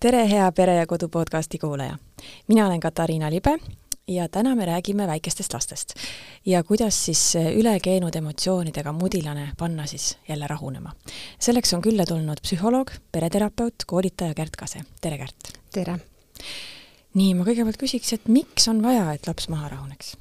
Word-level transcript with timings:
tere, 0.00 0.28
hea 0.30 0.52
Pere 0.52 0.74
ja 0.74 0.86
Kodu 0.86 1.08
podcasti 1.08 1.58
kuulaja! 1.58 1.98
mina 2.48 2.66
olen 2.66 2.80
Katariina 2.80 3.30
Libe 3.30 3.58
ja 4.08 4.28
täna 4.28 4.54
me 4.54 4.66
räägime 4.66 5.06
väikestest 5.06 5.54
lastest 5.54 5.94
ja 6.46 6.62
kuidas 6.62 7.04
siis 7.04 7.34
üle 7.34 7.80
keenud 7.82 8.14
emotsioonidega 8.14 8.92
mudilane 8.92 9.52
panna 9.58 9.86
siis 9.86 10.18
jälle 10.28 10.46
rahunema. 10.46 10.92
selleks 11.38 11.74
on 11.74 11.82
külla 11.82 12.06
tulnud 12.06 12.38
psühholoog, 12.42 12.90
pereterapeut, 13.12 13.74
koolitaja 13.86 14.34
Kärt 14.34 14.56
Kase. 14.56 14.84
tere, 15.00 15.18
Kärt! 15.18 15.58
tere! 15.72 15.98
nii, 17.14 17.34
ma 17.34 17.44
kõigepealt 17.44 17.82
küsiks, 17.82 18.12
et 18.12 18.28
miks 18.28 18.68
on 18.68 18.82
vaja, 18.82 19.12
et 19.12 19.26
laps 19.26 19.48
maha 19.48 19.68
rahuneks 19.68 20.16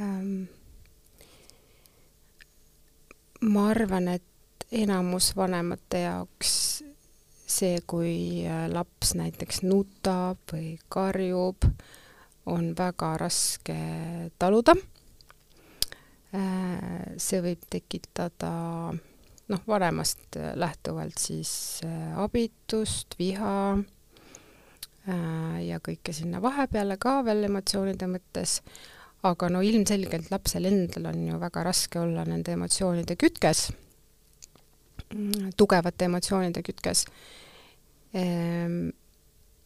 ähm,? 0.00 0.44
ma 3.40 3.68
arvan, 3.70 4.08
et 4.08 4.22
enamus 4.72 5.36
vanemate 5.36 6.04
jaoks 6.04 6.81
see, 7.52 7.80
kui 7.88 8.44
äh, 8.46 8.66
laps 8.72 9.14
näiteks 9.18 9.62
nutab 9.66 10.40
või 10.52 10.76
karjub, 10.92 11.66
on 12.50 12.72
väga 12.78 13.14
raske 13.20 13.78
taluda. 14.40 14.74
Äh, 16.32 17.16
see 17.20 17.42
võib 17.44 17.66
tekitada 17.70 18.52
noh, 19.52 19.66
vanemast 19.68 20.38
lähtuvalt 20.58 21.20
siis 21.20 21.52
äh, 21.86 22.14
abitust, 22.22 23.18
viha 23.20 23.56
ja 25.02 25.80
kõike 25.82 26.12
sinna 26.14 26.38
vahepeale 26.38 26.94
ka 27.02 27.16
veel 27.26 27.48
emotsioonide 27.48 28.06
mõttes, 28.06 28.60
aga 29.26 29.48
no 29.50 29.58
ilmselgelt 29.66 30.28
lapsel 30.30 30.68
endal 30.68 31.08
on 31.10 31.24
ju 31.26 31.40
väga 31.42 31.64
raske 31.66 31.98
olla 31.98 32.22
nende 32.22 32.54
emotsioonide 32.54 33.16
kütkes, 33.18 33.64
mm, 35.08 35.56
tugevate 35.58 36.06
emotsioonide 36.06 36.62
kütkes 36.62 37.02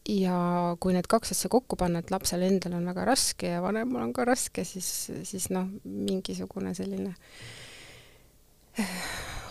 ja 0.07 0.35
kui 0.79 0.95
need 0.95 1.07
kaks 1.11 1.33
asja 1.35 1.49
kokku 1.51 1.75
panna, 1.79 1.99
et 1.99 2.11
lapsel 2.13 2.45
endal 2.47 2.77
on 2.79 2.87
väga 2.87 3.05
raske 3.09 3.51
ja 3.51 3.61
vanemal 3.63 4.05
on 4.05 4.13
ka 4.15 4.25
raske, 4.27 4.63
siis, 4.67 4.89
siis 5.27 5.49
noh, 5.53 5.67
mingisugune 5.83 6.73
selline 6.77 7.13
eh, 8.79 8.99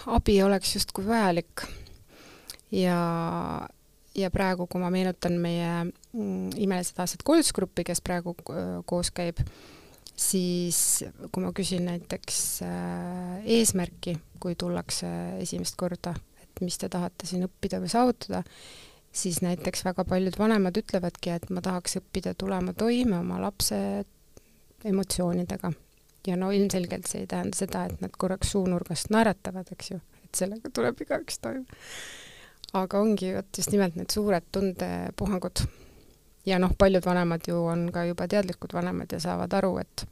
abi 0.07 0.39
oleks 0.43 0.77
justkui 0.79 1.07
vajalik. 1.07 1.67
ja, 2.73 2.99
ja 4.17 4.31
praegu, 4.33 4.67
kui 4.67 4.81
ma 4.81 4.91
meenutan 4.91 5.39
meie 5.41 5.71
mm, 5.87 6.57
imelised 6.57 6.99
aastad 7.03 7.25
koolitusgruppi, 7.27 7.85
kes 7.87 8.01
praegu 8.05 8.37
äh, 8.51 8.79
koos 8.89 9.13
käib, 9.15 9.43
siis 10.17 11.05
kui 11.31 11.45
ma 11.45 11.53
küsin 11.57 11.85
näiteks 11.91 12.41
äh, 12.65 13.45
eesmärki, 13.59 14.17
kui 14.41 14.57
tullakse 14.59 15.11
esimest 15.43 15.77
korda, 15.77 16.15
et 16.57 16.65
mis 16.65 16.79
te 16.81 16.89
tahate 16.89 17.29
siin 17.29 17.45
õppida 17.45 17.81
või 17.83 17.91
saavutada, 17.93 18.43
siis 19.13 19.43
näiteks 19.45 19.85
väga 19.85 20.05
paljud 20.09 20.37
vanemad 20.39 20.77
ütlevadki, 20.81 21.35
et 21.37 21.51
ma 21.51 21.63
tahaks 21.65 21.99
õppida 22.01 22.35
tulema 22.39 22.73
toime 22.73 23.19
oma 23.19 23.41
lapse 23.43 23.79
emotsioonidega. 24.85 25.73
ja 26.27 26.37
no 26.37 26.51
ilmselgelt 26.51 27.07
see 27.07 27.21
ei 27.23 27.27
tähenda 27.31 27.57
seda, 27.57 27.85
et 27.87 28.01
nad 28.03 28.15
korraks 28.19 28.51
suunurgast 28.51 29.13
naeratavad, 29.15 29.69
eks 29.73 29.91
ju, 29.91 30.01
et 30.25 30.41
sellega 30.41 30.71
tuleb 30.75 31.01
igaüks 31.05 31.39
toime. 31.39 31.67
aga 32.73 33.01
ongi 33.01 33.35
vot 33.37 33.59
just 33.59 33.73
nimelt 33.73 33.97
need 33.97 34.11
suured 34.11 34.49
tundepuhangud. 34.53 35.67
ja 36.47 36.59
noh, 36.59 36.73
paljud 36.79 37.05
vanemad 37.05 37.49
ju 37.49 37.61
on 37.65 37.91
ka 37.93 38.05
juba 38.05 38.29
teadlikud 38.29 38.73
vanemad 38.73 39.13
ja 39.13 39.21
saavad 39.21 39.53
aru, 39.61 39.77
et 39.79 40.07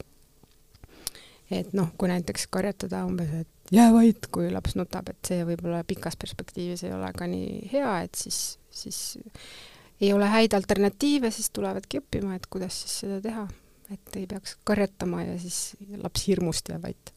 et 1.51 1.73
noh, 1.73 1.91
kui 1.97 2.09
näiteks 2.09 2.47
karjatada 2.47 3.03
umbes, 3.05 3.33
et 3.41 3.54
jää 3.71 3.93
vait, 3.93 4.27
kui 4.31 4.51
laps 4.53 4.75
nutab, 4.75 5.09
et 5.09 5.31
see 5.31 5.45
võib-olla 5.47 5.83
pikas 5.87 6.17
perspektiivis 6.21 6.85
ei 6.85 6.93
ole 6.93 7.11
ka 7.17 7.27
nii 7.29 7.69
hea, 7.71 7.95
et 8.05 8.15
siis, 8.19 8.59
siis 8.69 8.99
ei 10.01 10.13
ole 10.13 10.29
häid 10.29 10.53
alternatiive, 10.57 11.31
siis 11.31 11.49
tulevadki 11.55 12.01
õppima, 12.03 12.35
et 12.35 12.47
kuidas 12.51 12.81
siis 12.83 12.99
seda 13.05 13.19
teha, 13.23 13.45
et 13.93 14.17
ei 14.19 14.25
peaks 14.29 14.57
karjatama 14.67 15.23
ja 15.23 15.37
siis 15.41 15.75
laps 16.01 16.27
hirmust 16.29 16.69
jääb 16.69 16.89
vait. 16.89 17.13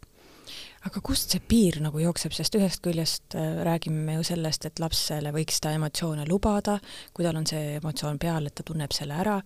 Aga 0.88 1.02
kust 1.04 1.34
see 1.34 1.42
piir 1.44 1.80
nagu 1.84 2.00
jookseb, 2.00 2.32
sest 2.32 2.54
ühest 2.56 2.80
küljest 2.84 3.34
äh, 3.36 3.58
räägime 3.66 4.04
me 4.06 4.14
ju 4.16 4.24
sellest, 4.30 4.64
et 4.64 4.80
lapsele 4.80 5.32
võiks 5.34 5.58
seda 5.58 5.74
emotsioone 5.76 6.24
lubada, 6.28 6.78
kui 7.12 7.26
tal 7.26 7.36
on 7.36 7.48
see 7.50 7.74
emotsioon 7.80 8.20
peal, 8.22 8.46
et 8.48 8.56
ta 8.56 8.64
tunneb 8.64 8.94
selle 8.96 9.18
ära, 9.18 9.36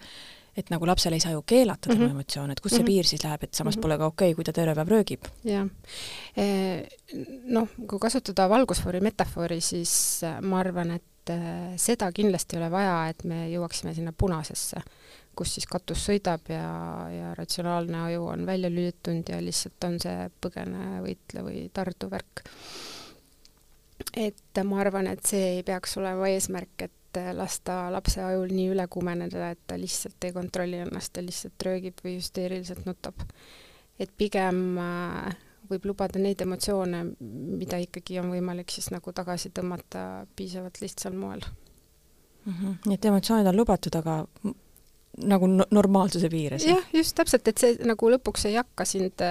et 0.57 0.69
nagu 0.73 0.87
lapsele 0.87 1.17
ei 1.17 1.25
saa 1.25 1.33
ju 1.33 1.43
keelata 1.47 1.89
tema 1.89 2.01
mm 2.01 2.07
-hmm. 2.07 2.11
emotsioone, 2.11 2.53
et 2.53 2.61
kus 2.61 2.71
see 2.73 2.79
mm 2.79 2.83
-hmm. 2.83 2.87
piir 2.87 3.07
siis 3.07 3.25
läheb, 3.25 3.43
et 3.43 3.55
samas 3.55 3.77
mm 3.77 3.79
-hmm. 3.79 3.83
pole 3.83 3.99
ka 3.99 4.07
okei 4.07 4.27
okay,, 4.27 4.35
kui 4.35 4.45
ta 4.45 4.53
terve 4.53 4.75
päev 4.75 4.89
röögib? 4.89 5.25
jah. 5.45 5.69
Noh, 7.45 7.69
kui 7.89 7.99
kasutada 7.99 8.49
valgusfoori 8.49 9.01
metafoori, 9.01 9.61
siis 9.61 10.21
äh, 10.25 10.41
ma 10.41 10.59
arvan, 10.61 10.91
et 10.91 11.31
äh, 11.31 11.77
seda 11.77 12.13
kindlasti 12.13 12.57
ei 12.57 12.63
ole 12.63 12.71
vaja, 12.71 13.09
et 13.09 13.25
me 13.25 13.49
jõuaksime 13.49 13.95
sinna 13.95 14.13
punasesse, 14.13 14.81
kus 15.37 15.55
siis 15.55 15.67
katus 15.67 16.09
sõidab 16.09 16.41
ja, 16.49 17.09
ja 17.19 17.35
ratsionaalne 17.35 17.99
aju 17.99 18.27
on 18.27 18.47
välja 18.47 18.71
lülitunud 18.71 19.29
ja 19.29 19.43
lihtsalt 19.43 19.85
on 19.85 20.01
see 20.01 20.31
põgene, 20.41 21.03
võitle 21.03 21.43
või 21.43 21.71
tardu 21.73 22.11
värk. 22.11 22.45
et 24.17 24.65
ma 24.65 24.81
arvan, 24.81 25.07
et 25.07 25.25
see 25.27 25.57
ei 25.57 25.63
peaks 25.63 25.97
olema 25.97 26.29
eesmärk, 26.29 26.83
et 26.83 26.93
et 27.17 27.37
lasta 27.37 27.91
lapse 27.93 28.23
ajul 28.25 28.53
nii 28.53 28.71
üle 28.73 28.87
kuumeneda, 28.91 29.51
et 29.53 29.61
ta 29.67 29.79
lihtsalt 29.79 30.25
ei 30.25 30.33
kontrolli 30.33 30.83
ennast 30.85 31.17
ja 31.17 31.25
lihtsalt 31.25 31.67
röögib 31.67 32.03
või 32.05 32.17
hüsteeriliselt 32.19 32.87
nutab. 32.87 33.15
et 33.99 34.11
pigem 34.19 34.79
äh, 34.79 35.37
võib 35.71 35.85
lubada 35.91 36.19
neid 36.19 36.41
emotsioone, 36.41 37.05
mida 37.21 37.79
ikkagi 37.79 38.19
on 38.21 38.33
võimalik 38.33 38.73
siis 38.73 38.91
nagu 38.91 39.13
tagasi 39.13 39.53
tõmmata 39.55 40.27
piisavalt 40.37 40.81
lihtsal 40.81 41.15
moel 41.15 41.45
mm. 42.45 42.53
-hmm. 42.53 42.75
nii 42.87 42.95
et 42.95 43.05
emotsioonid 43.05 43.47
on 43.47 43.57
lubatud, 43.57 43.95
aga 43.95 44.25
nagu 45.17 45.47
no 45.47 45.67
normaalsuse 45.71 46.29
piires? 46.29 46.67
jah, 46.67 46.85
just 46.93 47.17
täpselt, 47.17 47.49
et 47.49 47.59
see 47.59 47.79
nagu 47.85 48.11
lõpuks 48.17 48.49
ei 48.49 48.59
hakka 48.59 48.85
sind 48.89 49.23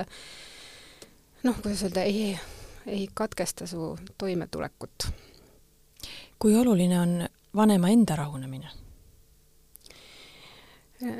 noh, 1.43 1.61
kuidas 1.61 1.83
öelda, 1.87 2.03
ei, 2.03 2.37
ei 2.85 3.07
katkesta 3.13 3.67
su 3.67 3.95
toimetulekut. 4.17 5.11
kui 6.39 6.55
oluline 6.55 6.99
on 6.99 7.27
vanema 7.55 7.89
enda 7.89 8.15
rahunemine? 8.15 8.69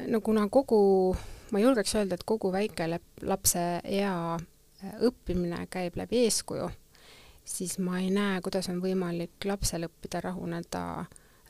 no 0.08 0.22
kuna 0.22 0.48
kogu, 0.50 1.16
ma 1.52 1.60
julgeks 1.60 1.96
öelda, 1.96 2.16
et 2.16 2.24
kogu 2.28 2.52
väikelapse 2.54 3.64
ea 3.84 4.14
äh, 4.36 4.94
õppimine 5.08 5.64
käib 5.74 5.98
läbi 5.98 6.24
eeskuju, 6.26 6.70
siis 7.44 7.78
ma 7.82 8.00
ei 8.00 8.12
näe, 8.14 8.42
kuidas 8.46 8.70
on 8.70 8.82
võimalik 8.84 9.48
lapsel 9.50 9.88
õppida 9.90 10.22
rahuneda, 10.22 10.84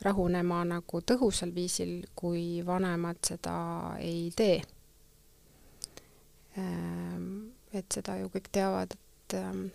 rahunema 0.02 0.62
nagu 0.68 1.02
tõhusal 1.06 1.52
viisil, 1.54 1.98
kui 2.16 2.62
vanemad 2.66 3.20
seda 3.26 3.56
ei 4.00 4.30
tee. 4.36 4.62
Ähm, 6.58 7.52
et 7.72 7.92
seda 7.92 8.16
ju 8.20 8.32
kõik 8.32 8.48
teavad, 8.52 8.96
et, 8.96 9.36
ähm, 9.36 9.66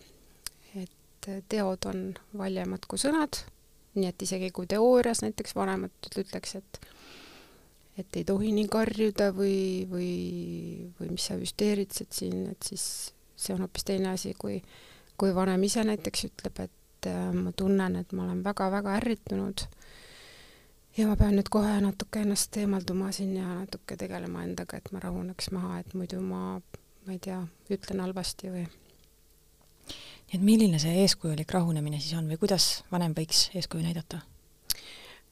et 0.76 1.30
teod 1.50 1.86
on 1.90 2.02
valjemad 2.38 2.86
kui 2.90 3.00
sõnad 3.02 3.44
nii 3.98 4.10
et 4.12 4.28
isegi 4.28 4.52
kui 4.56 4.70
teoorias 4.70 5.24
näiteks 5.26 5.56
vanemad 5.58 6.12
ütleks, 6.22 6.56
et 6.62 6.82
et 7.98 8.18
ei 8.20 8.26
tohi 8.28 8.52
nii 8.54 8.68
karjuda 8.70 9.32
või, 9.34 9.88
või, 9.90 10.12
või 11.00 11.14
mis 11.16 11.24
sa 11.30 11.38
hüsteeritsed 11.40 12.12
siin, 12.14 12.44
et 12.52 12.68
siis 12.70 12.84
see 13.38 13.56
on 13.56 13.64
hoopis 13.66 13.88
teine 13.88 14.12
asi, 14.14 14.36
kui, 14.38 14.60
kui 15.18 15.34
vanem 15.34 15.64
ise 15.66 15.82
näiteks 15.88 16.28
ütleb, 16.30 16.62
et 16.68 17.10
äh, 17.10 17.32
ma 17.34 17.54
tunnen, 17.58 17.98
et 17.98 18.14
ma 18.14 18.28
olen 18.28 18.44
väga-väga 18.46 19.00
ärritunud 19.00 19.66
ja 20.98 21.08
ma 21.10 21.18
pean 21.18 21.38
nüüd 21.38 21.50
kohe 21.54 21.78
natuke 21.82 22.22
ennast 22.26 22.58
eemalduma 22.58 23.12
siin 23.16 23.36
ja 23.38 23.48
natuke 23.64 23.98
tegelema 23.98 24.46
endaga, 24.46 24.78
et 24.78 24.92
ma 24.94 25.02
rahuneks 25.02 25.52
maha, 25.58 25.82
et 25.82 25.98
muidu 25.98 26.22
ma, 26.22 26.60
ma 27.06 27.16
ei 27.16 27.22
tea, 27.24 27.42
ütlen 27.74 28.06
halvasti 28.06 28.54
või 28.54 28.68
nii 30.28 30.40
et 30.40 30.44
milline 30.44 30.80
see 30.82 31.04
eeskujulik 31.04 31.52
rahunemine 31.56 32.02
siis 32.04 32.18
on 32.20 32.28
või 32.28 32.40
kuidas 32.42 32.82
vanem 32.92 33.14
võiks 33.16 33.48
eeskuju 33.56 33.86
näidata? 33.86 34.20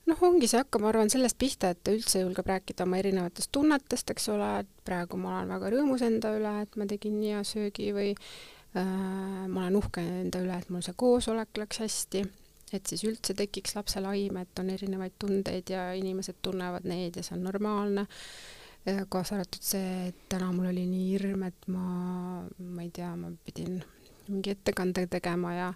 noh, 0.05 0.21
ongi 0.27 0.47
see 0.47 0.61
hakkab, 0.61 0.83
ma 0.83 0.91
arvan, 0.91 1.09
sellest 1.09 1.37
pihta, 1.41 1.71
et 1.73 1.89
üldse 1.89 2.21
julgeb 2.21 2.47
rääkida 2.49 2.85
oma 2.85 2.99
erinevatest 3.01 3.49
tunnetest, 3.55 4.11
eks 4.13 4.29
ole, 4.33 4.49
et 4.61 4.69
praegu 4.85 5.17
ma 5.17 5.39
olen 5.39 5.53
väga 5.55 5.71
rõõmus 5.73 6.03
enda 6.05 6.35
üle, 6.37 6.51
et 6.61 6.77
ma 6.77 6.85
tegin 6.89 7.17
hea 7.23 7.41
söögi 7.47 7.89
või 7.95 8.11
äh, 8.13 8.83
ma 8.83 9.63
olen 9.63 9.79
uhke 9.81 10.03
enda 10.21 10.43
üle, 10.45 10.59
et 10.61 10.69
mul 10.69 10.85
see 10.85 10.93
koosolek 11.01 11.57
läks 11.57 11.81
hästi, 11.81 12.21
et 12.77 12.91
siis 12.91 13.05
üldse 13.09 13.33
tekiks 13.37 13.73
lapsel 13.79 14.05
aim, 14.11 14.37
et 14.43 14.61
on 14.61 14.69
erinevaid 14.75 15.17
tundeid 15.21 15.73
ja 15.73 15.87
inimesed 15.97 16.37
tunnevad 16.45 16.85
neid 16.85 17.17
ja 17.17 17.25
see 17.25 17.37
on 17.39 17.49
normaalne 17.49 18.05
kaasa 19.09 19.39
arvatud 19.39 19.65
see, 19.65 20.09
et 20.11 20.17
täna 20.29 20.51
mul 20.53 20.69
oli 20.69 20.85
nii 20.85 21.05
hirm, 21.15 21.47
et 21.47 21.67
ma, 21.73 21.85
ma 22.45 22.85
ei 22.85 22.91
tea, 22.93 23.09
ma 23.17 23.31
pidin 23.47 23.79
mingi 24.27 24.55
ettekande 24.55 25.07
tegema 25.07 25.53
ja 25.53 25.73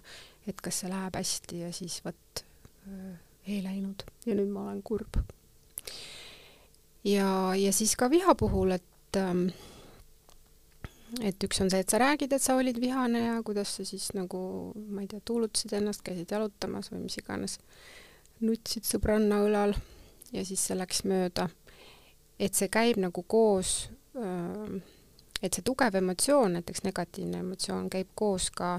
et 0.48 0.60
kas 0.60 0.82
see 0.82 0.90
läheb 0.90 1.16
hästi 1.16 1.64
ja 1.64 1.72
siis 1.72 2.00
vot 2.04 2.44
ei 3.46 3.60
läinud 3.64 4.04
ja 4.26 4.36
nüüd 4.36 4.50
ma 4.52 4.68
olen 4.68 4.82
kurb. 4.82 5.20
ja, 7.04 7.54
ja 7.56 7.72
siis 7.72 7.96
ka 7.96 8.10
viha 8.10 8.34
puhul, 8.34 8.76
et 8.76 9.18
ähm, 9.18 9.48
et 11.20 11.44
üks 11.44 11.60
on 11.62 11.70
see, 11.72 11.82
et 11.82 11.90
sa 11.90 11.98
räägid, 11.98 12.32
et 12.32 12.42
sa 12.42 12.56
olid 12.58 12.78
vihane 12.80 13.24
ja 13.24 13.38
kuidas 13.42 13.74
sa 13.76 13.84
siis 13.84 14.10
nagu, 14.14 14.72
ma 14.90 15.02
ei 15.02 15.08
tea, 15.10 15.22
tuulutasid 15.24 15.74
ennast, 15.80 16.04
käisid 16.06 16.30
jalutamas 16.30 16.92
või 16.92 17.06
mis 17.06 17.18
iganes. 17.18 17.58
nutsid 18.40 18.86
sõbranna 18.88 19.42
õlal 19.44 19.74
ja 20.32 20.44
siis 20.48 20.62
see 20.64 20.76
läks 20.78 21.02
mööda. 21.04 21.48
et 22.38 22.54
see 22.54 22.68
käib 22.72 22.96
nagu 22.96 23.22
koos, 23.22 23.90
et 25.42 25.54
see 25.54 25.64
tugev 25.64 25.94
emotsioon, 26.00 26.58
näiteks 26.58 26.84
negatiivne 26.84 27.40
emotsioon, 27.44 27.90
käib 27.90 28.12
koos 28.14 28.50
ka 28.50 28.78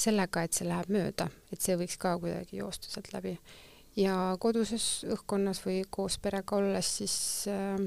sellega, 0.00 0.44
et 0.44 0.56
see 0.56 0.68
läheb 0.68 0.90
mööda, 0.92 1.28
et 1.52 1.60
see 1.60 1.76
võiks 1.78 1.98
ka 2.00 2.16
kuidagi 2.18 2.62
joosta 2.62 2.90
sealt 2.90 3.12
läbi. 3.14 3.38
ja 3.96 4.36
koduses 4.40 5.04
õhkkonnas 5.04 5.64
või 5.64 5.82
koos 5.90 6.18
perega 6.18 6.56
olles 6.56 6.96
siis 6.98 7.16
äh, 7.50 7.80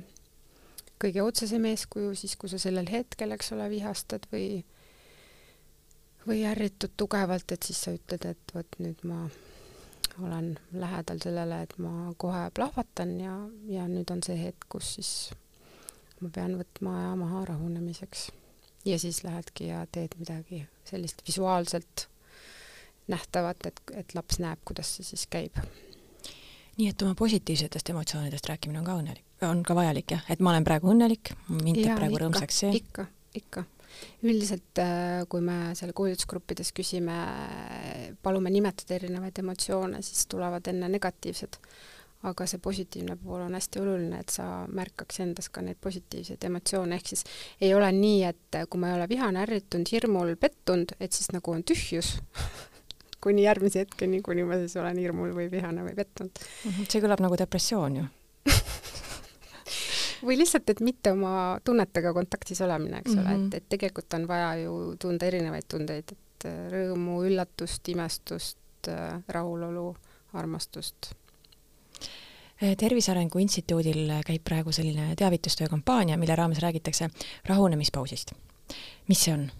kõige 1.00 1.24
otsesem 1.24 1.66
eeskuju 1.66 2.16
siis, 2.16 2.36
kui 2.36 2.52
sa 2.52 2.60
sellel 2.60 2.90
hetkel, 2.92 3.32
eks 3.32 3.52
ole, 3.56 3.70
vihastad 3.72 4.28
või 4.32 4.64
või 6.28 6.44
ärritud 6.48 6.94
tugevalt, 6.98 7.52
et 7.52 7.64
siis 7.68 7.82
sa 7.84 7.92
ütled, 7.92 8.26
et 8.30 8.54
vot 8.56 8.78
nüüd 8.80 9.02
ma 9.08 9.26
olen 10.24 10.54
lähedal 10.72 11.20
sellele, 11.24 11.64
et 11.66 11.74
ma 11.82 12.14
kohe 12.18 12.46
plahvatan 12.56 13.16
ja, 13.20 13.34
ja 13.68 13.88
nüüd 13.92 14.12
on 14.14 14.22
see 14.24 14.38
hetk, 14.40 14.68
kus 14.72 14.94
siis 14.98 15.14
ma 16.24 16.32
pean 16.34 16.56
võtma 16.60 16.96
aja 17.02 17.14
maha 17.20 17.44
rahunemiseks. 17.52 18.32
ja 18.86 19.00
siis 19.00 19.24
lähedki 19.24 19.70
ja 19.70 19.86
teed 19.92 20.16
midagi 20.20 20.66
sellist 20.88 21.24
visuaalselt 21.28 22.08
nähtavat, 23.08 23.66
et, 23.68 23.82
et 23.94 24.16
laps 24.16 24.40
näeb, 24.40 24.60
kuidas 24.66 24.96
see 24.96 25.08
siis 25.08 25.28
käib. 25.28 25.60
nii 26.78 26.90
et 26.90 27.02
oma 27.06 27.16
positiivsetest 27.20 27.94
emotsioonidest 27.94 28.50
rääkimine 28.50 28.80
on 28.80 28.88
ka 28.88 28.98
õnnelik, 29.02 29.28
on 29.50 29.64
ka 29.64 29.76
vajalik 29.76 30.16
jah, 30.18 30.26
et 30.30 30.40
ma 30.40 30.56
olen 30.56 30.66
praegu 30.68 30.92
õnnelik, 30.96 31.36
mind 31.52 31.84
teeb 31.84 31.96
praegu 32.00 32.18
ikka, 32.18 32.26
rõõmsaks 32.26 32.64
see? 32.64 32.74
ikka, 32.82 33.08
ikka 33.38 33.68
üldiselt, 34.24 34.80
äh, 34.82 35.24
kui 35.30 35.42
me 35.46 35.74
seal 35.78 35.94
koolitusgruppides 35.96 36.72
küsime, 36.76 37.16
palume 38.26 38.52
nimetada 38.54 38.98
erinevaid 38.98 39.40
emotsioone, 39.44 40.02
siis 40.06 40.26
tulevad 40.32 40.68
enne 40.72 40.90
negatiivsed. 40.92 41.60
Aga 42.24 42.46
see 42.48 42.62
positiivne 42.64 43.18
pool 43.20 43.42
on 43.44 43.56
hästi 43.58 43.82
oluline, 43.82 44.20
et 44.24 44.32
sa 44.32 44.64
märkaks 44.72 45.20
endas 45.26 45.50
ka 45.52 45.62
neid 45.66 45.80
positiivseid 45.84 46.44
emotsioone, 46.48 46.96
ehk 46.96 47.14
siis 47.14 47.26
ei 47.62 47.74
ole 47.76 47.92
nii, 47.92 48.24
et 48.30 48.60
kui 48.70 48.80
ma 48.80 48.92
ei 48.92 48.98
ole 48.98 49.10
vihane, 49.12 49.44
ärritunud, 49.44 49.92
hirmul, 49.92 50.36
pettunud, 50.40 50.96
et 51.00 51.12
siis 51.12 51.34
nagu 51.36 51.52
on 51.52 51.64
tühjus 51.68 52.16
kuni 53.24 53.46
järgmise 53.46 53.84
hetkeni, 53.84 54.22
kuni 54.24 54.48
ma 54.48 54.60
siis 54.62 54.76
olen 54.80 55.00
hirmul 55.00 55.36
või 55.36 55.50
vihane 55.52 55.86
või 55.86 55.96
pettunud. 56.00 56.44
Mhm, 56.66 56.92
see 56.92 57.04
kõlab 57.04 57.24
nagu 57.24 57.40
depressioon 57.40 58.02
ju 58.02 58.10
või 60.24 60.38
lihtsalt, 60.40 60.70
et 60.72 60.80
mitte 60.80 61.12
oma 61.12 61.60
tunnetega 61.64 62.14
kontaktis 62.16 62.62
olemine, 62.64 63.02
eks 63.02 63.12
mm 63.12 63.18
-hmm. 63.18 63.26
ole, 63.26 63.34
et, 63.36 63.42
mhm. 63.42 63.58
et 63.58 63.70
tegelikult 63.70 64.14
on 64.14 64.28
vaja 64.28 64.56
ju 64.64 64.96
tunda 65.00 65.26
erinevaid 65.26 65.68
tundeid, 65.68 66.12
et 66.16 66.48
äh, 66.48 66.60
rõõmu, 66.72 67.24
üllatust, 67.28 67.90
imestust, 67.90 68.88
äh, 68.88 69.20
rahulolu, 69.28 69.96
armastust. 70.34 71.14
Äh, 72.62 72.76
tervise 72.78 73.12
Arengu 73.12 73.42
Instituudil 73.42 74.12
käib 74.26 74.44
praegu 74.46 74.72
selline 74.72 75.16
teavitustöö 75.18 75.68
kampaania, 75.72 76.18
mille 76.18 76.36
raames 76.36 76.62
räägitakse 76.62 77.10
rahunemispausist. 77.50 78.34
mis 79.08 79.24
see 79.24 79.34
on? 79.34 79.52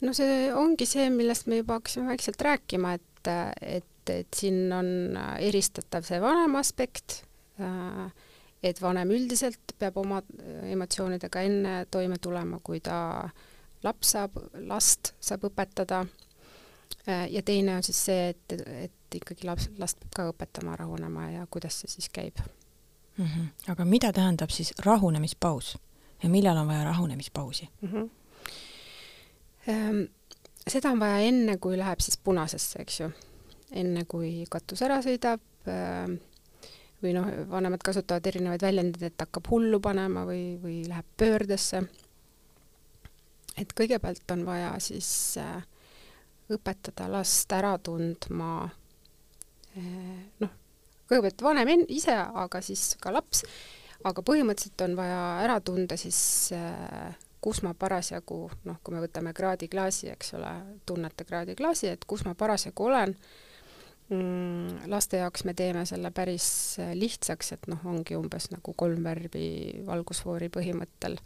no 0.00 0.12
see 0.12 0.52
ongi 0.54 0.86
see, 0.86 1.08
millest 1.10 1.46
me 1.46 1.58
juba 1.62 1.78
hakkasime 1.78 2.12
vaikselt 2.12 2.40
rääkima, 2.40 2.94
et, 2.94 3.30
et, 3.60 4.10
et 4.10 4.36
siin 4.36 4.72
on 4.72 5.18
eristatav 5.38 6.06
see 6.06 6.20
vanem 6.22 6.54
aspekt 6.60 7.22
äh,, 7.60 8.12
et 8.62 8.80
vanem 8.80 9.10
üldiselt 9.12 9.74
peab 9.78 9.98
oma 10.00 10.22
emotsioonidega 10.70 11.42
enne 11.44 11.74
toime 11.90 12.18
tulema, 12.22 12.60
kui 12.64 12.80
ta 12.80 13.28
laps 13.84 14.14
saab, 14.14 14.38
last 14.68 15.12
saab 15.20 15.44
õpetada. 15.50 16.04
Äh, 17.08 17.32
ja 17.32 17.42
teine 17.42 17.76
on 17.76 17.82
siis 17.82 18.04
see, 18.06 18.28
et, 18.28 18.52
et 18.66 19.16
ikkagi 19.18 19.44
laps, 19.44 19.68
last 19.78 19.98
peab 20.00 20.14
ka 20.16 20.28
õpetama 20.32 20.76
rahunema 20.80 21.26
ja 21.34 21.46
kuidas 21.52 21.82
see 21.82 21.90
siis 21.92 22.08
käib 22.08 22.38
mm. 22.40 23.24
-hmm. 23.24 23.72
aga 23.72 23.84
mida 23.84 24.12
tähendab 24.12 24.50
siis 24.50 24.72
rahunemispaus 24.78 25.76
ja 26.22 26.28
millal 26.28 26.56
on 26.56 26.66
vaja 26.66 26.84
rahunemispausi 26.84 27.68
mm? 27.80 27.88
-hmm. 27.88 28.10
Ähm, 29.68 30.02
seda 30.68 30.90
on 30.90 31.00
vaja 31.00 31.18
enne, 31.18 31.56
kui 31.56 31.78
läheb 31.78 32.00
siis 32.00 32.16
punasesse, 32.16 32.78
eks 32.82 33.00
ju. 33.00 33.10
enne, 33.72 34.04
kui 34.04 34.44
katus 34.50 34.82
ära 34.82 34.98
sõidab 35.02 35.40
äh,, 35.68 36.18
või 37.02 37.12
noh, 37.12 37.26
vanemad 37.50 37.80
kasutavad 37.84 38.26
erinevaid 38.26 38.62
väljendeid, 38.62 39.02
et 39.02 39.20
hakkab 39.20 39.48
hullu 39.50 39.80
panema 39.80 40.24
või, 40.24 40.58
või 40.62 40.88
läheb 40.88 41.06
pöördesse. 41.16 41.82
et 43.56 43.72
kõigepealt 43.80 44.30
on 44.32 44.46
vaja 44.46 44.74
siis 44.78 45.38
äh, 45.38 45.62
õpetada 46.52 47.08
last 47.08 47.52
ära 47.56 47.76
tundma 47.78 48.50
äh, 49.76 50.24
noh, 50.42 50.52
kõigepealt 51.08 51.46
vanem 51.46 51.72
en-, 51.76 51.86
ise, 51.88 52.16
aga 52.16 52.60
siis 52.64 52.94
ka 53.00 53.12
laps, 53.14 53.44
aga 54.04 54.24
põhimõtteliselt 54.26 54.84
on 54.88 54.98
vaja 54.98 55.22
ära 55.44 55.60
tunda 55.64 55.96
siis 56.00 56.18
äh, 56.56 57.14
kus 57.44 57.60
ma 57.64 57.74
parasjagu, 57.76 58.38
noh, 58.64 58.76
kui 58.80 58.94
me 58.94 59.02
võtame 59.04 59.34
kraadiklaasi, 59.36 60.08
eks 60.14 60.32
ole, 60.38 60.52
tunnete 60.88 61.26
kraadiklaasi, 61.28 61.90
et 61.92 62.06
kus 62.08 62.24
ma 62.24 62.32
parasjagu 62.38 62.86
olen. 62.88 63.12
Mm, 64.12 64.84
laste 64.92 65.20
jaoks 65.20 65.44
me 65.48 65.54
teeme 65.56 65.84
selle 65.88 66.10
päris 66.12 66.46
äh, 66.80 66.92
lihtsaks, 66.96 67.54
et 67.56 67.68
noh, 67.72 67.80
ongi 67.88 68.16
umbes 68.16 68.50
nagu 68.52 68.74
kolm 68.76 69.04
värvi 69.04 69.48
valgusfoori 69.84 70.50
põhimõttel, 70.52 71.18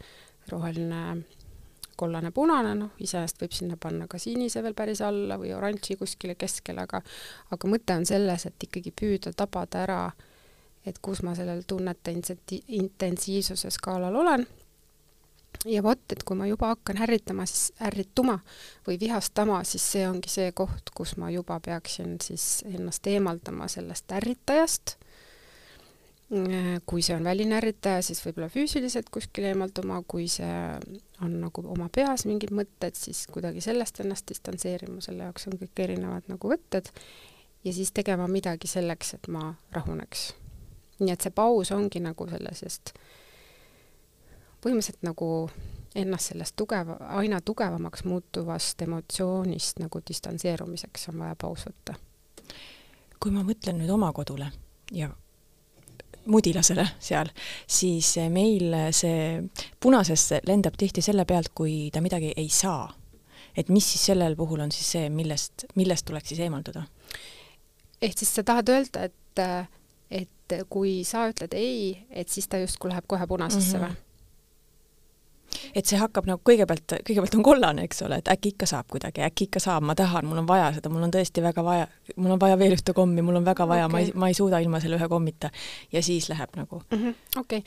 roheline, 0.51 1.01
kollane, 1.99 2.31
punane, 2.35 2.73
noh, 2.79 2.95
iseenesest 3.03 3.43
võib 3.43 3.57
sinna 3.57 3.77
panna 3.81 4.07
ka 4.07 4.19
sinise 4.21 4.63
veel 4.63 4.77
päris 4.77 5.03
alla 5.05 5.37
või 5.41 5.51
oranži 5.55 5.97
kuskile 5.99 6.37
keskele, 6.39 6.87
aga 6.87 7.03
aga 7.55 7.71
mõte 7.71 7.99
on 7.99 8.07
selles, 8.07 8.47
et 8.47 8.67
ikkagi 8.69 8.93
püüda 8.95 9.35
tabada 9.35 9.83
ära, 9.83 9.99
et 10.87 11.01
kus 11.03 11.23
ma 11.27 11.35
sellel 11.35 11.65
tunnete 11.67 12.15
intensiivsuse 12.79 13.71
skaalal 13.75 14.15
olen 14.15 14.47
ja 15.65 15.83
vot, 15.83 16.01
et 16.11 16.23
kui 16.23 16.37
ma 16.37 16.47
juba 16.47 16.71
hakkan 16.73 17.01
ärritama, 17.03 17.45
siis 17.49 17.73
ärrituma 17.83 18.37
või 18.87 18.99
vihastama, 19.01 19.63
siis 19.67 19.85
see 19.91 20.05
ongi 20.07 20.31
see 20.31 20.51
koht, 20.55 20.93
kus 20.95 21.15
ma 21.19 21.31
juba 21.33 21.59
peaksin 21.63 22.17
siis 22.23 22.63
ennast 22.69 23.07
eemaldama 23.07 23.67
sellest 23.71 24.11
ärritajast. 24.19 24.98
Kui 26.85 27.01
see 27.01 27.15
on 27.15 27.23
väline 27.25 27.55
ärritaja, 27.57 28.03
siis 28.05 28.19
võib-olla 28.21 28.51
füüsiliselt 28.53 29.07
kuskile 29.09 29.49
eemalduma, 29.49 30.03
kui 30.07 30.27
see 30.29 30.51
on 31.25 31.39
nagu 31.41 31.63
oma 31.73 31.87
peas 31.89 32.27
mingid 32.29 32.53
mõtted, 32.53 32.93
siis 32.93 33.23
kuidagi 33.33 33.63
sellest 33.65 34.03
ennast 34.03 34.29
distantseerima, 34.29 35.01
selle 35.01 35.25
jaoks 35.25 35.49
on 35.49 35.57
kõik 35.57 35.81
erinevad 35.87 36.29
nagu 36.29 36.51
võtted 36.51 36.91
ja 37.65 37.73
siis 37.73 37.89
tegema 37.97 38.29
midagi 38.29 38.69
selleks, 38.69 39.15
et 39.17 39.31
ma 39.33 39.55
rahuneks. 39.73 40.29
nii 40.99 41.15
et 41.15 41.25
see 41.25 41.33
paus 41.33 41.71
ongi 41.73 42.03
nagu 42.03 42.29
sellisest 42.29 42.93
äh, 42.93 43.09
põhimõtteliselt 44.63 45.03
nagu 45.07 45.29
ennast 45.97 46.31
sellest 46.31 46.55
tugev, 46.59 46.91
aina 46.99 47.39
tugevamaks 47.41 48.03
muutuvast 48.07 48.81
emotsioonist 48.85 49.79
nagu 49.81 50.01
distantseerumiseks 50.07 51.09
on 51.11 51.23
vaja 51.23 51.37
paus 51.39 51.65
võtta. 51.67 51.95
kui 53.19 53.31
ma 53.35 53.43
mõtlen 53.43 53.81
nüüd 53.81 53.89
oma 53.91 54.11
kodule 54.15 54.51
ja 54.95 55.09
mudilasele 56.29 56.85
seal, 56.99 57.29
siis 57.67 58.13
meil 58.29 58.75
see 58.95 59.41
punasesse 59.81 60.41
lendab 60.47 60.77
tihti 60.79 61.03
selle 61.05 61.25
pealt, 61.29 61.51
kui 61.55 61.89
ta 61.93 62.01
midagi 62.05 62.33
ei 62.37 62.49
saa. 62.49 62.93
et 63.57 63.69
mis 63.69 63.83
siis 63.91 64.05
sellel 64.11 64.35
puhul 64.37 64.61
on 64.61 64.71
siis 64.71 64.91
see, 64.91 65.09
millest, 65.09 65.65
millest 65.75 66.05
tuleks 66.05 66.29
siis 66.29 66.43
eemalduda? 66.45 66.83
ehk 68.01 68.17
siis 68.17 68.35
sa 68.35 68.43
tahad 68.43 68.69
öelda, 68.69 69.09
et, 69.09 69.41
et 70.11 70.59
kui 70.69 71.03
sa 71.03 71.27
ütled 71.29 71.53
ei, 71.57 72.05
et 72.09 72.29
siis 72.29 72.47
ta 72.47 72.61
justkui 72.61 72.91
läheb 72.93 73.07
kohe 73.07 73.27
punasesse 73.27 73.77
mm 73.77 73.83
-hmm. 73.83 73.89
või? 73.89 74.08
Et 75.75 75.85
see 75.89 75.99
hakkab 75.99 76.27
nagu 76.29 76.41
kõigepealt, 76.45 76.97
kõigepealt 77.07 77.37
on 77.37 77.45
kollane, 77.45 77.85
eks 77.87 78.03
ole, 78.05 78.19
et 78.21 78.31
äkki 78.31 78.53
ikka 78.53 78.69
saab 78.69 78.89
kuidagi, 78.91 79.23
äkki 79.25 79.49
ikka 79.49 79.61
saab, 79.63 79.85
ma 79.87 79.95
tahan, 79.97 80.27
mul 80.29 80.41
on 80.41 80.49
vaja 80.49 80.71
seda, 80.77 80.91
mul 80.93 81.07
on 81.07 81.13
tõesti 81.13 81.43
väga 81.45 81.63
vaja, 81.65 81.87
mul 82.15 82.35
on 82.35 82.41
vaja 82.41 82.59
veel 82.59 82.75
ühte 82.77 82.95
kommi, 82.97 83.23
mul 83.25 83.39
on 83.41 83.47
väga 83.47 83.67
vaja 83.69 83.87
okay., 83.87 83.93
ma 83.93 84.03
ei, 84.03 84.13
ma 84.23 84.31
ei 84.31 84.37
suuda 84.37 84.61
ilma 84.63 84.81
selle 84.83 84.99
ühe 84.99 85.09
kommita. 85.11 85.51
ja 85.91 86.03
siis 86.03 86.29
läheb 86.29 86.55
nagu 86.55 86.81
-hmm,. 86.89 87.15
okei 87.39 87.63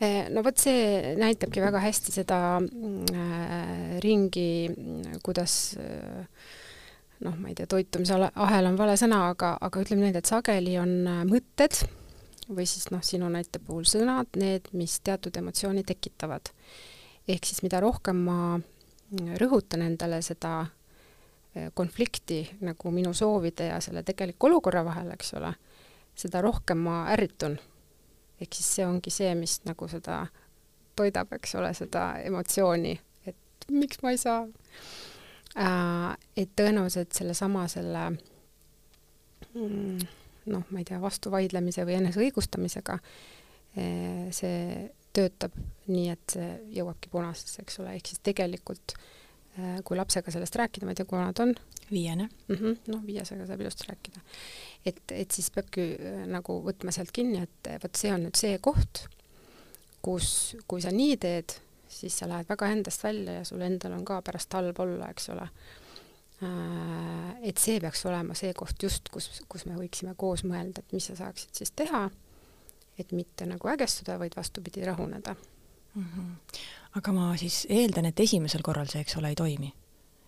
eh, 0.00 0.28
no 0.30 0.44
vot 0.44 0.58
see 0.58 1.14
näitabki 1.16 1.60
väga 1.60 1.80
hästi 1.80 2.12
seda 2.12 2.40
äh, 2.60 4.00
ringi, 4.04 4.70
kuidas 5.22 5.76
äh, 5.78 6.26
noh, 7.24 7.36
ma 7.36 7.48
ei 7.48 7.54
tea, 7.54 7.66
toitumise 7.66 8.16
ahel 8.34 8.66
on 8.70 8.78
vale 8.78 8.96
sõna, 9.00 9.24
aga, 9.34 9.56
aga 9.60 9.82
ütleme 9.82 10.06
nii, 10.06 10.16
et 10.16 10.30
sageli 10.30 10.78
on 10.80 10.94
mõtted 11.28 11.82
või 12.50 12.66
siis 12.66 12.88
noh, 12.90 13.02
sinu 13.04 13.28
näite 13.32 13.60
puhul 13.62 13.86
sõnad, 13.88 14.30
need, 14.40 14.70
mis 14.76 14.98
teatud 15.06 15.36
emotsiooni 15.36 15.84
tekitavad 15.86 16.50
ehk 17.28 17.46
siis 17.46 17.62
mida 17.62 17.80
rohkem 17.80 18.24
ma 18.26 18.38
rõhutan 19.40 19.82
endale 19.82 20.20
seda 20.22 20.60
eh, 21.54 21.70
konflikti 21.74 22.42
nagu 22.66 22.92
minu 22.94 23.12
soovide 23.14 23.70
ja 23.72 23.80
selle 23.80 24.02
tegeliku 24.06 24.46
olukorra 24.50 24.84
vahel, 24.86 25.10
eks 25.14 25.34
ole, 25.38 25.52
seda 26.14 26.42
rohkem 26.44 26.78
ma 26.86 27.02
ärritun. 27.12 27.58
ehk 28.40 28.54
siis 28.54 28.74
see 28.76 28.86
ongi 28.86 29.10
see, 29.12 29.34
mis 29.34 29.60
nagu 29.68 29.88
seda 29.88 30.26
toidab, 30.96 31.32
eks 31.36 31.54
ole, 31.54 31.74
seda 31.74 32.04
emotsiooni, 32.24 32.94
et 33.26 33.66
miks 33.70 34.00
ma 34.02 34.14
ei 34.14 34.18
saa 34.18 34.46
äh,. 35.56 36.16
et 36.36 36.54
tõenäoliselt 36.56 37.12
sellesama 37.12 37.66
selle 37.68 38.06
mm, 39.54 39.98
noh, 40.46 40.64
ma 40.70 40.80
ei 40.80 40.86
tea, 40.88 41.00
vastuvaidlemise 41.02 41.84
või 41.86 41.98
eneseõigustamisega, 42.00 42.96
see 44.34 44.90
töötab 45.16 45.56
nii, 45.90 46.08
et 46.12 46.36
see 46.36 46.50
jõuabki 46.78 47.10
punasesse, 47.12 47.64
eks 47.64 47.80
ole, 47.82 47.96
ehk 47.98 48.12
siis 48.12 48.22
tegelikult 48.22 48.94
kui 49.84 49.96
lapsega 49.98 50.30
sellest 50.30 50.56
rääkida, 50.56 50.86
ma 50.86 50.94
ei 50.94 51.00
tea, 51.00 51.08
kui 51.10 51.18
vana 51.18 51.34
ta 51.36 51.42
on? 51.42 51.54
viiene 51.90 52.28
mm. 52.48 52.56
-hmm, 52.56 52.76
noh, 52.86 53.00
viiesega 53.06 53.46
saab 53.46 53.60
ilusti 53.60 53.84
rääkida. 53.88 54.20
et, 54.86 55.02
et 55.10 55.30
siis 55.30 55.50
peabki 55.50 55.96
nagu 56.26 56.60
võtma 56.62 56.92
sealt 56.94 57.10
kinni, 57.12 57.42
et 57.42 57.70
vot 57.82 57.96
see 57.96 58.12
on 58.14 58.22
nüüd 58.26 58.38
see 58.38 58.58
koht, 58.62 59.04
kus, 60.02 60.56
kui 60.68 60.82
sa 60.82 60.92
nii 60.94 61.16
teed, 61.16 61.56
siis 61.88 62.18
sa 62.18 62.28
lähed 62.28 62.48
väga 62.48 62.70
endast 62.72 63.04
välja 63.04 63.40
ja 63.40 63.44
sul 63.44 63.60
endal 63.66 63.98
on 63.98 64.04
ka 64.04 64.20
pärast 64.22 64.52
halb 64.54 64.78
olla, 64.80 65.10
eks 65.10 65.28
ole. 65.34 65.48
Äh, 66.40 67.34
et 67.50 67.58
see 67.58 67.80
peaks 67.80 68.06
olema 68.06 68.34
see 68.38 68.54
koht 68.56 68.82
just, 68.82 69.10
kus, 69.12 69.42
kus 69.48 69.66
me 69.66 69.76
võiksime 69.76 70.14
koos 70.16 70.44
mõelda, 70.44 70.80
et 70.80 70.92
mis 70.96 71.10
sa 71.10 71.18
saaksid 71.18 71.62
siis 71.62 71.74
teha, 71.76 72.06
et 73.00 73.12
mitte 73.16 73.46
nagu 73.48 73.68
ägestuda, 73.72 74.18
vaid 74.18 74.36
vastupidi, 74.36 74.84
rahuneda 74.84 75.34
mm. 75.94 76.04
-hmm. 76.04 76.58
aga 76.98 77.12
ma 77.12 77.36
siis 77.36 77.66
eeldan, 77.68 78.04
et 78.04 78.20
esimesel 78.20 78.62
korral 78.62 78.88
see, 78.88 79.00
eks 79.00 79.16
ole, 79.16 79.28
ei 79.28 79.38
toimi? 79.38 79.72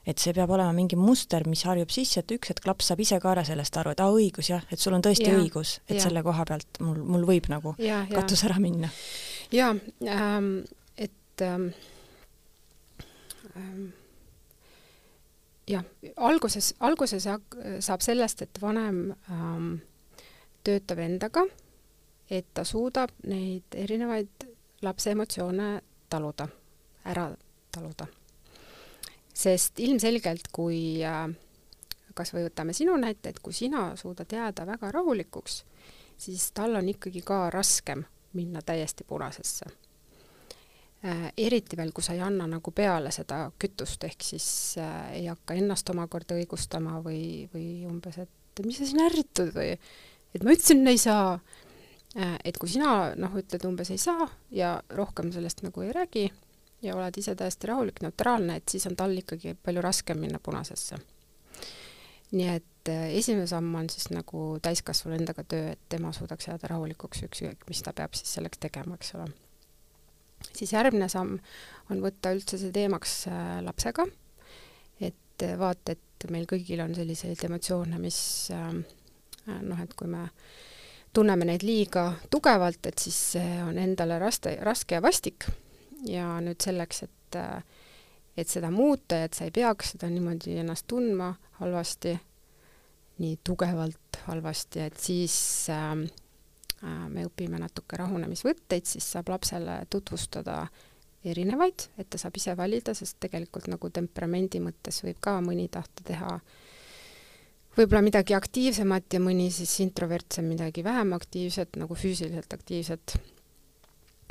et 0.07 0.19
see 0.19 0.35
peab 0.35 0.51
olema 0.51 0.73
mingi 0.75 0.97
muster, 0.99 1.47
mis 1.49 1.63
harjub 1.69 1.91
sisse, 1.95 2.21
et 2.21 2.35
üks 2.35 2.51
hetk 2.51 2.67
laps 2.67 2.91
saab 2.91 3.01
ise 3.05 3.21
ka 3.23 3.31
ära 3.33 3.45
sellest 3.47 3.77
aru, 3.79 3.95
et 3.95 4.03
aa, 4.03 4.11
õigus 4.11 4.51
jah, 4.51 4.65
et 4.75 4.83
sul 4.83 4.97
on 4.97 5.05
tõesti 5.05 5.29
ja, 5.29 5.39
õigus, 5.39 5.77
et 5.87 5.97
ja. 5.97 6.03
selle 6.03 6.25
koha 6.27 6.47
pealt 6.49 6.83
mul, 6.83 6.99
mul 7.15 7.27
võib 7.29 7.47
nagu 7.53 7.75
ja, 7.79 8.03
ja. 8.11 8.17
katus 8.17 8.43
ära 8.49 8.59
minna. 8.63 8.91
jaa 9.55 9.71
ähm,, 10.09 10.53
et 10.97 11.47
ähm, 11.47 11.69
ähm, 13.57 13.93
jah, 15.71 15.85
alguses, 16.17 16.75
alguses 16.81 17.29
saab 17.81 18.03
sellest, 18.03 18.43
et 18.43 18.63
vanem 18.63 19.13
ähm, 19.31 19.75
töötab 20.67 21.03
endaga, 21.03 21.47
et 22.33 22.49
ta 22.55 22.65
suudab 22.65 23.13
neid 23.29 23.77
erinevaid 23.77 24.47
lapse 24.83 25.13
emotsioone 25.13 25.69
taluda, 26.11 26.49
ära 27.05 27.29
taluda. 27.73 28.07
sest 29.35 29.81
ilmselgelt, 29.81 30.49
kui 30.53 31.05
äh, 31.05 31.29
kas 32.15 32.35
või 32.35 32.47
võtame 32.49 32.73
sinu 32.77 32.97
näite, 33.01 33.33
et 33.33 33.41
kui 33.41 33.53
sina 33.53 33.93
suudad 33.97 34.33
jääda 34.33 34.67
väga 34.67 34.91
rahulikuks, 34.93 35.63
siis 36.19 36.51
tal 36.53 36.77
on 36.77 36.89
ikkagi 36.89 37.23
ka 37.25 37.51
raskem 37.51 38.05
minna 38.33 38.63
täiesti 38.65 39.05
punasesse 39.05 39.71
Äh, 41.03 41.33
eriti 41.37 41.75
veel, 41.75 41.91
kui 41.91 42.05
sa 42.07 42.15
ei 42.15 42.21
anna 42.23 42.45
nagu 42.47 42.71
peale 42.71 43.11
seda 43.11 43.49
kütust, 43.59 44.05
ehk 44.07 44.23
siis 44.23 44.45
äh, 44.79 45.09
ei 45.17 45.25
hakka 45.27 45.57
ennast 45.59 45.89
omakorda 45.91 46.37
õigustama 46.39 47.01
või, 47.03 47.49
või 47.51 47.83
umbes, 47.91 48.21
et 48.23 48.63
mis 48.63 48.79
sa 48.79 48.87
siin 48.87 49.03
ärritud 49.09 49.51
või 49.57 49.73
et 49.73 50.45
ma 50.47 50.55
ütlesin, 50.55 50.87
ei 50.87 51.01
saa. 51.03 51.41
Et 52.15 52.59
kui 52.61 52.69
sina 52.69 53.13
noh, 53.17 53.37
ütled 53.41 53.63
umbes 53.65 53.91
ei 53.91 54.01
saa 54.01 54.27
ja 54.53 54.75
rohkem 54.93 55.31
sellest 55.33 55.63
nagu 55.65 55.81
ei 55.81 55.93
räägi 55.97 56.27
ja 56.83 56.97
oled 56.97 57.17
ise 57.17 57.35
täiesti 57.39 57.71
rahulik, 57.71 58.03
neutraalne, 58.03 58.59
et 58.59 58.69
siis 58.69 58.87
on 58.91 58.97
tal 58.99 59.15
ikkagi 59.17 59.55
palju 59.55 59.85
raskem 59.85 60.21
minna 60.21 60.41
punasesse. 60.43 60.99
nii 62.33 62.49
et 62.49 62.89
äh, 62.89 63.07
esimene 63.21 63.47
samm 63.47 63.75
on 63.75 63.89
siis 63.93 64.11
nagu 64.11 64.59
täiskasvanu 64.63 65.17
endaga 65.17 65.45
töö, 65.45 65.73
et 65.73 65.81
tema 65.89 66.13
suudaks 66.13 66.49
jääda 66.49 66.75
rahulikuks, 66.75 67.25
ükskõik 67.29 67.65
mis 67.69 67.83
ta 67.83 67.93
peab 67.93 68.15
siis 68.17 68.35
selleks 68.39 68.61
tegema, 68.61 68.97
eks 69.01 69.15
ole 69.17 69.31
siis 70.51 70.73
järgmine 70.73 71.09
samm 71.13 71.39
on 71.93 72.03
võtta 72.03 72.33
üldse 72.35 72.59
see 72.61 72.73
teemaks 72.75 73.27
äh, 73.31 73.61
lapsega, 73.65 74.07
et 75.01 75.47
äh, 75.47 75.55
vaata, 75.59 75.95
et 75.95 76.29
meil 76.31 76.49
kõigil 76.51 76.83
on 76.85 76.95
selliseid 76.97 77.45
emotsioone, 77.49 77.99
mis 78.03 78.19
äh, 78.55 78.73
noh, 79.61 79.83
et 79.83 79.95
kui 79.99 80.11
me 80.11 80.27
tunneme 81.13 81.45
neid 81.49 81.65
liiga 81.67 82.07
tugevalt, 82.31 82.87
et 82.87 82.99
siis 82.99 83.19
see 83.35 83.59
on 83.65 83.79
endale 83.79 84.19
raske, 84.23 84.57
raske 84.65 84.97
ja 84.97 85.03
vastik. 85.05 85.49
Ja 86.09 86.39
nüüd 86.43 86.61
selleks, 86.63 87.05
et 87.09 87.39
et 88.37 88.49
seda 88.49 88.71
muuta 88.73 89.19
ja 89.21 89.29
et 89.29 89.37
sa 89.37 89.45
ei 89.45 89.53
peaks 89.53 89.93
seda 89.93 90.09
niimoodi 90.09 90.57
ennast 90.61 90.87
tundma 90.89 91.35
halvasti, 91.61 92.15
nii 93.21 93.39
tugevalt 93.45 94.19
halvasti, 94.27 94.81
et 94.87 94.99
siis 95.01 95.37
äh, 95.73 96.01
Äh, 96.83 97.09
me 97.15 97.23
õpime 97.29 97.61
natuke 97.63 97.99
rahunemisvõtteid, 98.01 98.89
siis 98.91 99.07
saab 99.15 99.31
lapsele 99.31 99.85
tutvustada 99.91 100.65
erinevaid, 101.23 101.87
et 101.95 102.09
ta 102.11 102.19
saab 102.19 102.41
ise 102.41 102.57
valida, 102.59 102.95
sest 102.99 103.21
tegelikult 103.23 103.69
nagu 103.71 103.91
temperamendi 103.95 104.59
mõttes 104.65 104.99
võib 105.05 105.21
ka 105.23 105.37
mõni 105.45 105.69
tahta 105.71 106.03
teha 106.09 106.33
võib-olla 107.77 108.03
midagi 108.05 108.37
aktiivsemat 108.37 109.17
ja 109.17 109.21
mõni 109.23 109.51
siis 109.55 109.73
introvertsem 109.85 110.49
midagi 110.49 110.85
vähem 110.85 111.15
aktiivset, 111.17 111.77
nagu 111.81 111.97
füüsiliselt 111.99 112.53
aktiivset. 112.53 113.17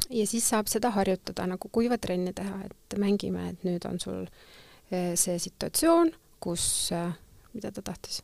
ja 0.09 0.25
siis 0.27 0.49
saab 0.49 0.67
seda 0.67 0.91
harjutada 0.91 1.47
nagu 1.47 1.69
kuiva 1.71 1.97
trenni 1.97 2.33
teha, 2.33 2.65
et 2.65 2.99
mängime, 2.99 3.49
et 3.49 3.63
nüüd 3.67 3.85
on 3.89 3.99
sul 3.99 4.25
äh, 4.25 5.13
see 5.15 5.39
situatsioon, 5.39 6.11
kus, 6.39 6.91
äh, 6.93 7.13
mida 7.53 7.71
ta 7.71 7.81
tahtis 7.81 8.21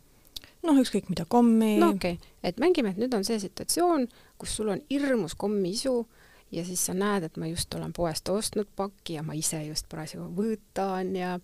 noh, 0.68 0.78
ükskõik 0.82 1.10
mida, 1.12 1.26
kommi. 1.30 1.78
no 1.82 1.94
okei 1.96 2.18
okay., 2.18 2.36
et 2.44 2.60
mängime, 2.62 2.94
et 2.94 3.02
nüüd 3.02 3.14
on 3.16 3.26
see 3.28 3.40
situatsioon, 3.42 4.08
kus 4.38 4.56
sul 4.58 4.72
on 4.74 4.82
hirmus 4.92 5.36
kommiisu 5.40 5.96
ja 6.52 6.64
siis 6.66 6.86
sa 6.88 6.96
näed, 6.98 7.28
et 7.28 7.38
ma 7.38 7.50
just 7.50 7.74
olen 7.76 7.94
poest 7.96 8.30
ostnud 8.30 8.70
paki 8.76 9.18
ja 9.18 9.26
ma 9.26 9.36
ise 9.38 9.60
just 9.68 9.88
parasjagu 9.92 10.30
võtan 10.38 11.14
ja 11.18 11.38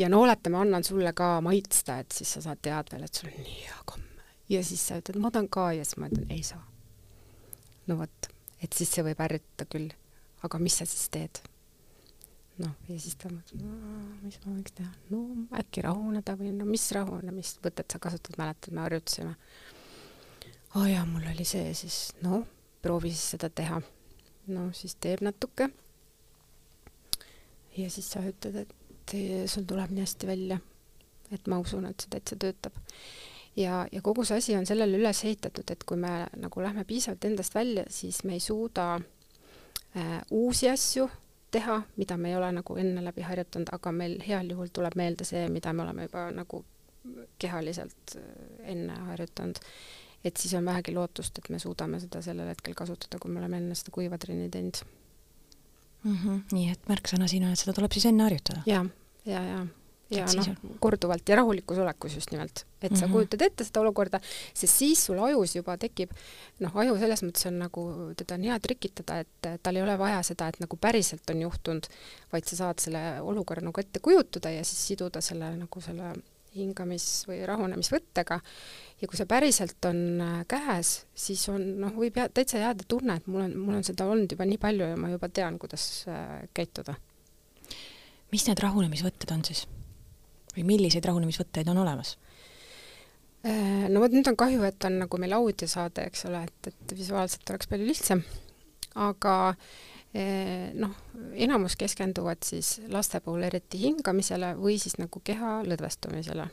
ja 0.00 0.08
no 0.08 0.22
oletame, 0.24 0.58
annan 0.58 0.84
sulle 0.84 1.12
ka 1.12 1.40
maitsta, 1.44 1.98
et 2.00 2.12
siis 2.16 2.32
sa 2.36 2.42
saad 2.44 2.62
teada 2.64 2.94
veel, 2.94 3.04
et 3.04 3.20
sul 3.20 3.28
on 3.30 3.44
nii 3.44 3.56
hea 3.66 3.78
komm. 3.84 4.26
ja 4.48 4.62
siis 4.64 4.82
sa 4.88 4.98
ütled, 5.00 5.20
ma 5.20 5.30
tahan 5.30 5.48
ka 5.52 5.70
ja 5.76 5.84
siis 5.84 6.00
ma 6.00 6.08
ütlen, 6.08 6.30
ei 6.32 6.42
saa. 6.46 6.62
no 7.86 7.98
vot, 8.00 8.30
et 8.64 8.76
siis 8.76 8.92
see 8.94 9.04
võib 9.04 9.20
ärritada 9.20 9.68
küll. 9.70 9.90
aga 10.46 10.62
mis 10.62 10.78
sa 10.80 10.88
siis 10.88 11.08
teed? 11.12 11.42
noh, 12.60 12.72
ja 12.88 12.96
siis 13.00 13.18
ta 13.20 13.28
mõtles, 13.32 13.66
mis 14.24 14.40
ma 14.44 14.54
võiks 14.54 14.76
teha, 14.80 14.94
no 15.12 15.22
äkki 15.60 15.84
rahuneda 15.84 16.36
või 16.40 16.54
no 16.56 16.68
mis 16.68 16.88
rahunemisvõtet 16.96 17.92
sa 17.92 18.00
kasutad, 18.02 18.40
mäletad, 18.40 18.72
me 18.72 18.84
harjutasime. 18.86 19.36
aa 20.72 20.80
oh 20.80 20.88
jaa, 20.88 21.04
mul 21.08 21.28
oli 21.34 21.44
see 21.44 21.74
siis, 21.76 22.02
no 22.24 22.44
proovi 22.82 23.12
siis 23.12 23.36
seda 23.36 23.52
teha. 23.52 23.80
no 24.48 24.68
siis 24.72 24.96
teeb 24.96 25.24
natuke. 25.24 25.70
ja 27.76 27.90
siis 27.90 28.12
sa 28.12 28.24
ütled, 28.24 28.64
et 28.64 28.79
sul 29.46 29.66
tuleb 29.68 29.90
nii 29.90 30.04
hästi 30.04 30.26
välja. 30.26 30.58
et 31.30 31.46
ma 31.46 31.60
usun, 31.62 31.86
et 31.86 32.00
see 32.00 32.10
täitsa 32.10 32.36
töötab. 32.36 32.74
ja, 33.56 33.86
ja 33.92 34.02
kogu 34.02 34.24
see 34.24 34.38
asi 34.38 34.56
on 34.56 34.66
sellele 34.66 34.98
üles 34.98 35.24
ehitatud, 35.24 35.70
et 35.70 35.84
kui 35.84 35.96
me 35.96 36.26
nagu 36.36 36.62
lähme 36.62 36.84
piisavalt 36.84 37.24
endast 37.24 37.54
välja, 37.54 37.84
siis 37.88 38.24
me 38.24 38.32
ei 38.32 38.40
suuda 38.40 38.94
äh, 39.96 40.20
uusi 40.30 40.70
asju 40.70 41.08
teha, 41.50 41.82
mida 41.96 42.16
me 42.16 42.30
ei 42.30 42.36
ole 42.36 42.52
nagu 42.52 42.76
enne 42.76 43.04
läbi 43.04 43.22
harjutanud, 43.26 43.72
aga 43.72 43.92
meil 43.92 44.20
heal 44.26 44.50
juhul 44.50 44.70
tuleb 44.72 44.94
meelde 44.96 45.24
see, 45.24 45.48
mida 45.48 45.72
me 45.72 45.82
oleme 45.82 46.06
juba 46.06 46.28
nagu 46.34 46.64
kehaliselt 47.38 48.16
äh, 48.16 48.22
enne 48.74 49.00
harjutanud. 49.10 49.58
et 50.24 50.36
siis 50.36 50.54
on 50.54 50.64
vähegi 50.64 50.92
lootust, 50.94 51.38
et 51.38 51.48
me 51.48 51.58
suudame 51.58 52.00
seda 52.00 52.22
sellel 52.22 52.48
hetkel 52.52 52.74
kasutada, 52.74 53.18
kui 53.18 53.30
me 53.30 53.40
oleme 53.40 53.56
enne 53.56 53.74
seda 53.74 53.94
kuiva 53.94 54.18
trenni 54.18 54.50
teinud 54.50 54.82
mm. 56.04 56.16
-hmm. 56.16 56.40
nii 56.52 56.70
et 56.70 56.88
märksõna 56.88 57.28
siin 57.28 57.44
on, 57.44 57.52
et 57.52 57.58
seda 57.58 57.72
tuleb 57.76 57.92
siis 57.92 58.06
enne 58.10 58.26
harjutada? 58.26 58.62
ja, 58.66 58.84
ja, 59.26 59.42
ja 59.44 59.66
ja 60.10 60.26
noh, 60.34 60.48
korduvalt 60.82 61.28
ja 61.30 61.36
rahulikus 61.38 61.78
olekus 61.78 62.16
just 62.18 62.32
nimelt, 62.34 62.64
et 62.82 62.96
sa 62.96 63.06
mm 63.06 63.10
-hmm. 63.10 63.12
kujutad 63.12 63.42
ette 63.46 63.64
seda 63.64 63.80
olukorda, 63.80 64.20
sest 64.54 64.74
siis 64.74 65.04
sul 65.06 65.18
ajus 65.22 65.54
juba 65.56 65.76
tekib, 65.78 66.10
noh, 66.58 66.76
aju 66.76 66.98
selles 66.98 67.22
mõttes 67.22 67.46
on 67.46 67.58
nagu, 67.58 67.84
teda 68.16 68.34
on 68.34 68.48
hea 68.48 68.58
trikitada, 68.58 69.20
et 69.20 69.62
tal 69.62 69.76
ei 69.76 69.82
ole 69.82 69.98
vaja 69.98 70.22
seda, 70.22 70.48
et 70.48 70.60
nagu 70.60 70.76
päriselt 70.76 71.30
on 71.30 71.42
juhtunud, 71.42 71.86
vaid 72.32 72.44
sa 72.44 72.56
saad 72.56 72.80
selle 72.80 73.20
olukorra 73.20 73.62
nagu 73.62 73.80
ette 73.80 74.00
kujutada 74.00 74.50
ja 74.50 74.64
siis 74.64 74.86
siduda 74.88 75.20
selle 75.20 75.56
nagu 75.56 75.80
selle 75.80 76.14
hingamis- 76.56 77.26
või 77.28 77.44
rahunemisvõttega 77.46 78.40
ja 79.00 79.08
kui 79.08 79.16
see 79.16 79.26
päriselt 79.26 79.84
on 79.84 80.20
äh, 80.20 80.40
käes, 80.48 81.06
siis 81.14 81.48
on 81.48 81.62
noh, 81.80 81.94
võib 81.94 82.16
jää, 82.16 82.28
täitsa 82.34 82.58
jääda 82.58 82.84
tunne, 82.88 83.16
et 83.20 83.26
mul 83.30 83.46
on, 83.46 83.56
mul 83.56 83.78
on 83.78 83.86
seda 83.86 84.08
olnud 84.10 84.32
juba 84.32 84.44
nii 84.44 84.58
palju 84.58 84.90
ja 84.92 84.96
ma 84.96 85.12
juba 85.12 85.28
tean, 85.28 85.58
kuidas 85.58 85.86
äh, 86.08 86.48
käituda. 86.54 86.94
Mis 88.32 88.46
need 88.48 88.62
rahunemisvõtted 88.62 89.32
on 89.34 89.44
siis? 89.46 89.66
või 90.50 90.64
milliseid 90.66 91.06
rahunemisvõtteid 91.06 91.68
on 91.70 91.78
olemas? 91.82 92.16
Äh, 93.46 93.86
no 93.88 94.02
vot 94.02 94.12
nüüd 94.12 94.28
on 94.28 94.36
kahju, 94.36 94.62
et 94.68 94.84
on 94.84 94.98
nagu 95.00 95.20
meil 95.20 95.32
audiosaade, 95.38 96.04
eks 96.10 96.26
ole, 96.28 96.42
et, 96.44 96.72
et 96.72 96.96
visuaalselt 96.98 97.54
oleks 97.54 97.70
palju 97.70 97.86
lihtsam, 97.88 98.20
aga 99.00 99.36
äh, 99.54 100.74
noh, 100.76 100.92
enamus 101.32 101.78
keskenduvad 101.80 102.42
siis 102.44 102.80
laste 102.92 103.22
puhul 103.24 103.46
eriti 103.48 103.80
hingamisele 103.80 104.52
või 104.58 104.76
siis 104.82 104.98
nagu 105.00 105.22
keha 105.24 105.60
lõdvestumisele. 105.68 106.50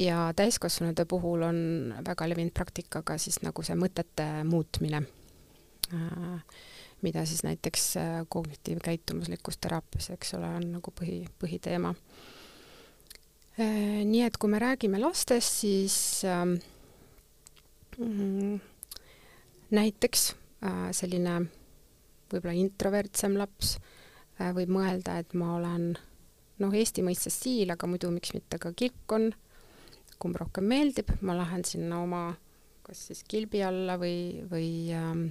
ja 0.00 0.32
täiskasvanute 0.36 1.04
puhul 1.04 1.42
on 1.44 1.56
väga 2.06 2.28
levinud 2.28 2.52
praktika 2.56 3.02
ka 3.02 3.18
siis 3.18 3.42
nagu 3.42 3.62
see 3.62 3.76
mõtete 3.76 4.44
muutmine, 4.48 5.02
äh, 5.94 6.60
mida 7.02 7.24
siis 7.26 7.42
näiteks 7.46 7.86
kognitiivkäitumuslikus 8.28 9.58
teraapias, 9.60 10.10
eks 10.14 10.34
ole, 10.38 10.50
on 10.58 10.66
nagu 10.76 10.92
põhi, 10.96 11.22
põhiteema. 11.40 11.94
Nii 13.60 14.22
et 14.24 14.36
kui 14.40 14.48
me 14.48 14.60
räägime 14.62 15.00
lastest, 15.02 15.60
siis 15.60 15.96
äh, 16.24 16.44
näiteks 19.70 20.30
äh, 20.64 20.86
selline 20.96 21.34
võib-olla 22.30 22.54
introvertsem 22.56 23.36
laps 23.36 23.74
äh, 24.40 24.52
võib 24.56 24.72
mõelda, 24.72 25.18
et 25.20 25.34
ma 25.36 25.56
olen 25.58 25.90
noh, 26.60 26.76
Eesti 26.76 27.04
mõistes 27.04 27.36
stiil, 27.40 27.72
aga 27.74 27.88
muidu 27.90 28.12
miks 28.14 28.34
mitte 28.36 28.60
ka 28.62 28.72
kilpkonn, 28.76 29.32
kumb 30.20 30.38
rohkem 30.40 30.66
meeldib, 30.70 31.12
ma 31.24 31.36
lähen 31.38 31.64
sinna 31.66 32.00
oma 32.04 32.24
kas 32.84 33.06
siis 33.10 33.22
kilbi 33.28 33.62
alla 33.64 33.96
või, 34.00 34.42
või 34.50 34.70
ähm, 34.96 35.28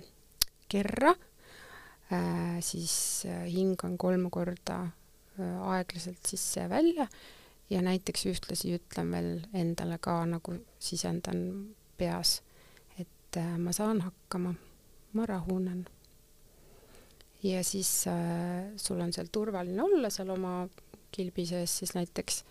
kerra. 0.72 1.12
äh,, 1.12 1.29
siis 2.62 3.26
äh, 3.26 3.46
hingan 3.52 3.98
kolm 3.98 4.30
korda 4.34 4.80
äh, 5.40 5.60
aeglaselt 5.74 6.26
sisse 6.26 6.64
ja 6.64 6.70
välja. 6.70 7.08
Ja 7.70 7.84
näiteks 7.86 8.26
ühtlasi 8.26 8.74
ütlen 8.80 9.12
veel 9.14 9.44
endale 9.54 10.00
ka 10.02 10.24
nagu 10.26 10.56
sisendan 10.82 11.44
peas, 11.98 12.40
et 12.98 13.38
äh, 13.38 13.58
ma 13.62 13.74
saan 13.76 14.02
hakkama, 14.02 14.56
ma 15.14 15.26
rahunen. 15.30 15.86
ja 17.44 17.64
siis 17.64 18.08
äh, 18.08 18.74
sul 18.76 19.00
on 19.00 19.14
seal 19.14 19.30
turvaline 19.32 19.84
olla 19.84 20.10
seal 20.10 20.30
oma 20.34 20.68
kilbi 21.12 21.46
sees 21.46 21.78
siis 21.78 21.94
näiteks. 21.96 22.44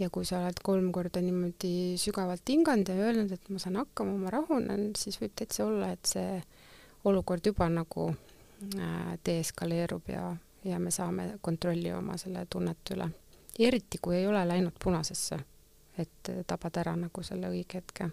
Ja 0.00 0.08
kui 0.10 0.24
sa 0.24 0.40
oled 0.40 0.58
kolm 0.64 0.90
korda 0.92 1.20
niimoodi 1.20 1.96
sügavalt 2.00 2.48
hinganud 2.48 2.88
ja 2.88 2.94
öelnud, 2.96 3.32
et 3.32 3.48
ma 3.52 3.58
saan 3.60 3.76
hakkama, 3.76 4.16
ma 4.16 4.30
rahunen, 4.32 4.94
siis 4.96 5.20
võib 5.20 5.34
täitsa 5.36 5.66
olla, 5.66 5.92
et 5.92 6.08
see 6.08 6.40
olukord 7.04 7.44
juba 7.46 7.68
nagu 7.68 8.06
äh, 8.08 8.29
deeskaleerub 9.26 10.08
ja, 10.12 10.36
ja 10.64 10.78
me 10.78 10.90
saame 10.92 11.38
kontrolli 11.40 11.92
oma 11.92 12.16
selle 12.20 12.46
tunnete 12.50 12.94
üle. 12.96 13.08
eriti, 13.58 13.98
kui 14.02 14.16
ei 14.16 14.26
ole 14.26 14.42
läinud 14.48 14.76
punasesse, 14.82 15.38
et 15.98 16.30
tabad 16.46 16.76
ära 16.82 16.96
nagu 16.96 17.22
selle 17.22 17.50
õige 17.52 17.80
hetke 17.80 18.10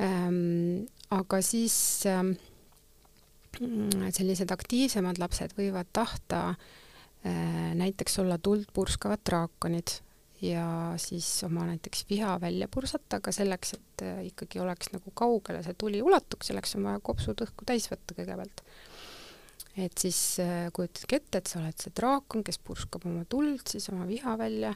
ähm,. 0.00 0.86
aga 1.10 1.40
siis 1.42 1.76
ähm, 2.10 2.34
sellised 4.10 4.50
aktiivsemad 4.50 5.20
lapsed 5.22 5.54
võivad 5.58 5.92
tahta 5.92 6.40
äh, 6.54 7.74
näiteks 7.78 8.18
olla 8.24 8.38
tuld 8.38 8.66
purskavad 8.74 9.22
draakonid 9.26 9.98
ja 10.44 10.94
siis 10.96 11.28
oma 11.46 11.66
näiteks 11.68 12.04
viha 12.10 12.36
välja 12.40 12.68
pursata, 12.68 13.20
aga 13.20 13.32
selleks, 13.32 13.74
et 13.78 14.04
äh, 14.04 14.24
ikkagi 14.30 14.60
oleks 14.60 14.92
nagu 14.92 15.12
kaugele 15.14 15.62
see 15.64 15.76
tuli 15.78 16.02
ulatuks, 16.02 16.50
selleks 16.50 16.76
on 16.78 16.88
vaja 16.88 17.02
kopsud 17.04 17.44
õhku 17.46 17.66
täis 17.68 17.88
võtta 17.92 18.16
kõigepealt. 18.16 18.64
Et 19.76 19.98
siis 19.98 20.18
äh, 20.42 20.68
kujutadki 20.72 21.18
ette, 21.18 21.40
et 21.40 21.50
sa 21.50 21.60
oled 21.60 21.78
see 21.80 21.94
draakon, 21.98 22.44
kes 22.46 22.60
purskab 22.62 23.06
oma 23.10 23.24
tuld, 23.30 23.64
siis 23.70 23.88
oma 23.90 24.06
viha 24.06 24.36
välja. 24.38 24.74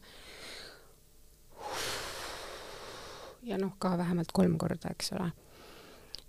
ja 3.48 3.58
noh, 3.58 3.76
ka 3.78 3.94
vähemalt 3.98 4.32
kolm 4.34 4.58
korda, 4.58 4.90
eks 4.90 5.12
ole. 5.16 5.30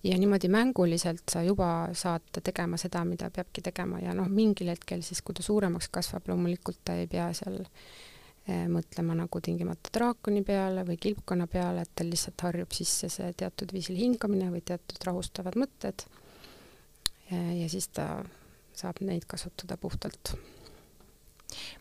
ja 0.03 0.17
niimoodi 0.17 0.47
mänguliselt 0.47 1.25
sa 1.31 1.41
juba 1.43 1.89
saad 1.93 2.29
tegema 2.43 2.77
seda, 2.77 3.03
mida 3.05 3.31
peabki 3.33 3.61
tegema 3.65 3.99
ja 3.99 4.13
noh, 4.13 4.29
mingil 4.29 4.69
hetkel 4.69 5.01
siis, 5.03 5.21
kui 5.21 5.35
ta 5.35 5.43
suuremaks 5.43 5.89
kasvab, 5.89 6.29
loomulikult 6.29 6.79
ta 6.85 6.95
ei 6.95 7.09
pea 7.09 7.31
seal 7.33 7.59
äh, 7.63 8.67
mõtlema 8.69 9.17
nagu 9.17 9.41
tingimata 9.41 9.89
draakoni 9.97 10.45
peale 10.45 10.85
või 10.85 11.01
kilpkonna 11.01 11.49
peale, 11.49 11.81
et 11.81 11.95
tal 11.95 12.13
lihtsalt 12.13 12.45
harjub 12.45 12.71
sisse 12.77 13.09
see 13.09 13.33
teatud 13.33 13.73
viisil 13.73 13.97
hingamine 13.97 14.53
või 14.53 14.61
teatud 14.61 15.01
rahustavad 15.09 15.57
mõtted. 15.57 16.05
ja 17.29 17.67
siis 17.69 17.87
ta 17.93 18.23
saab 18.79 19.01
neid 19.05 19.27
kasutada 19.27 19.77
puhtalt. 19.77 20.33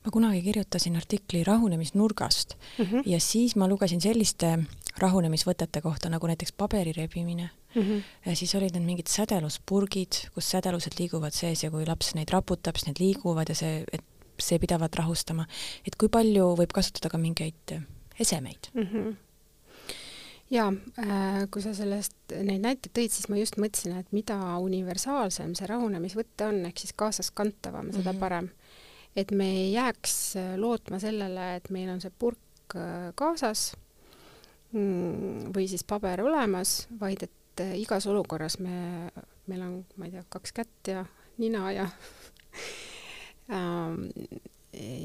ma 0.05 0.11
kunagi 0.11 0.40
kirjutasin 0.42 0.96
artikli 0.96 1.44
rahunemisnurgast 1.44 2.55
mm 2.57 2.85
-hmm. 2.85 3.03
ja 3.07 3.20
siis 3.20 3.57
ma 3.57 3.68
lugesin 3.68 4.01
selliste 4.01 4.59
rahunemisvõtete 4.99 5.83
kohta 5.83 6.09
nagu 6.09 6.27
näiteks 6.27 6.53
paberi 6.53 6.92
rebimine 6.92 7.51
mm. 7.75 7.83
-hmm. 7.83 8.03
ja 8.27 8.37
siis 8.37 8.55
olid 8.55 8.72
need 8.72 8.87
mingid 8.87 9.07
sädeluspurgid, 9.07 10.12
kus 10.35 10.51
sädelused 10.51 10.99
liiguvad 10.99 11.33
sees 11.33 11.64
ja 11.64 11.70
kui 11.70 11.87
laps 11.87 12.14
neid 12.14 12.33
raputab, 12.33 12.77
siis 12.77 12.87
need 12.87 13.01
liiguvad 13.01 13.49
ja 13.49 13.55
see, 13.55 13.85
et 13.92 14.05
see 14.40 14.59
pidavat 14.59 14.94
rahustama, 14.94 15.46
et 15.87 15.96
kui 15.96 16.09
palju 16.09 16.55
võib 16.57 16.72
kasutada 16.75 17.11
ka 17.11 17.18
mingeid 17.18 17.81
esemeid 18.20 18.70
mm? 18.75 18.83
-hmm 18.83 19.28
jaa 20.50 20.68
äh,, 20.98 21.42
kui 21.52 21.62
sa 21.64 21.74
sellest 21.76 22.14
neid 22.32 22.62
näiteid 22.64 22.92
tõid, 22.96 23.12
siis 23.12 23.28
ma 23.28 23.38
just 23.40 23.58
mõtlesin, 23.61 23.98
et 24.00 24.12
mida 24.16 24.38
universaalsem 24.64 25.54
see 25.58 25.68
rahunemisvõte 25.68 26.48
on, 26.48 26.62
ehk 26.70 26.80
siis 26.80 26.94
kaasaskantavam, 26.96 27.92
seda 27.92 28.12
mm 28.12 28.16
-hmm. 28.16 28.20
parem. 28.20 28.48
et 29.16 29.30
me 29.30 29.50
ei 29.50 29.72
jääks 29.72 30.34
lootma 30.56 30.98
sellele, 30.98 31.56
et 31.56 31.70
meil 31.70 31.90
on 31.90 32.00
see 32.00 32.12
purk 32.18 32.76
äh, 32.76 33.12
kaasas 33.14 33.76
mm, 34.72 35.52
või 35.54 35.68
siis 35.68 35.84
paber 35.84 36.22
olemas, 36.22 36.88
vaid 37.00 37.22
et 37.22 37.61
äh, 37.61 37.78
igas 37.78 38.06
olukorras 38.06 38.58
me, 38.58 39.11
meil 39.46 39.62
on, 39.62 39.84
ma 39.96 40.04
ei 40.04 40.11
tea, 40.11 40.24
kaks 40.28 40.52
kätt 40.52 40.88
ja 40.88 41.04
nina 41.38 41.72
ja 41.72 41.88
Ähm, 43.48 44.11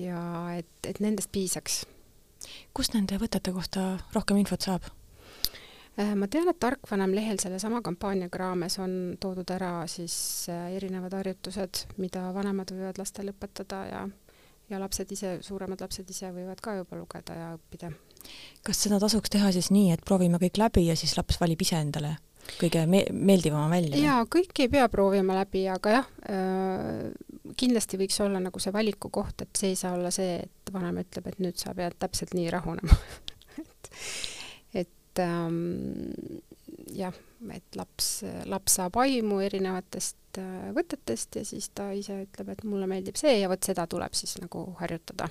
ja 0.04 0.24
et, 0.58 0.88
et 0.88 1.00
nendest 1.00 1.32
piisaks. 1.32 1.84
kust 2.76 2.92
nende 2.94 3.16
võtete 3.22 3.54
kohta 3.56 3.86
rohkem 4.12 4.42
infot 4.42 4.66
saab? 4.66 4.90
Äh, 6.00 6.16
ma 6.18 6.26
tean, 6.28 6.50
et 6.50 6.58
Tarkvanem 6.60 7.14
lehel 7.14 7.38
sellesama 7.42 7.84
kampaaniaga 7.86 8.40
raames 8.42 8.80
on 8.82 8.94
toodud 9.22 9.52
ära 9.54 9.84
siis 9.92 10.16
äh, 10.50 10.72
erinevad 10.74 11.14
harjutused, 11.20 11.86
mida 12.02 12.26
vanemad 12.34 12.74
võivad 12.74 12.98
lastele 12.98 13.36
õpetada 13.36 13.84
ja, 13.92 14.02
ja 14.74 14.82
lapsed 14.82 15.14
ise, 15.14 15.36
suuremad 15.46 15.86
lapsed 15.86 16.10
ise 16.10 16.34
võivad 16.34 16.64
ka 16.66 16.80
juba 16.80 16.98
lugeda 16.98 17.38
ja 17.38 17.52
õppida. 17.60 17.94
kas 18.66 18.82
seda 18.88 18.98
tasuks 19.04 19.30
teha 19.30 19.52
siis 19.54 19.70
nii, 19.70 19.92
et 19.94 20.02
proovime 20.06 20.42
kõik 20.42 20.58
läbi 20.58 20.88
ja 20.88 20.98
siis 20.98 21.14
laps 21.20 21.38
valib 21.42 21.62
ise 21.62 21.78
endale 21.78 22.16
kõige 22.58 22.88
me 22.90 23.06
meeldivama 23.14 23.70
välja? 23.72 24.00
jaa, 24.02 24.26
kõiki 24.26 24.66
ei 24.66 24.72
pea 24.74 24.90
proovima 24.92 25.38
läbi, 25.38 25.68
aga 25.72 25.98
jah 25.98 26.12
äh,, 26.26 27.10
kindlasti 27.60 28.00
võiks 28.02 28.18
olla 28.24 28.42
nagu 28.44 28.60
see 28.60 28.74
valiku 28.74 29.14
koht, 29.14 29.46
et 29.46 29.62
see 29.62 29.74
ei 29.74 29.80
saa 29.80 29.94
olla 29.98 30.12
see, 30.14 30.40
et 30.42 30.74
vanem 30.74 31.04
ütleb, 31.04 31.30
et 31.30 31.44
nüüd 31.44 31.60
sa 31.62 31.78
pead 31.78 32.02
täpselt 32.02 32.34
nii 32.34 32.50
rahunema 32.54 32.98
et, 33.62 33.92
et 35.14 35.22
ähm, 35.22 36.42
jah, 36.96 37.14
et 37.54 37.76
laps, 37.78 38.24
laps 38.50 38.80
saab 38.80 38.98
aimu 39.04 39.40
erinevatest 39.46 40.42
äh, 40.42 40.72
võtetest 40.74 41.38
ja 41.38 41.46
siis 41.46 41.70
ta 41.76 41.92
ise 41.94 42.24
ütleb, 42.26 42.54
et 42.54 42.64
mulle 42.66 42.88
meeldib 42.90 43.18
see 43.20 43.38
ja 43.40 43.50
vot 43.52 43.64
seda 43.64 43.86
tuleb 43.88 44.14
siis 44.18 44.38
nagu 44.42 44.72
harjutada 44.82 45.30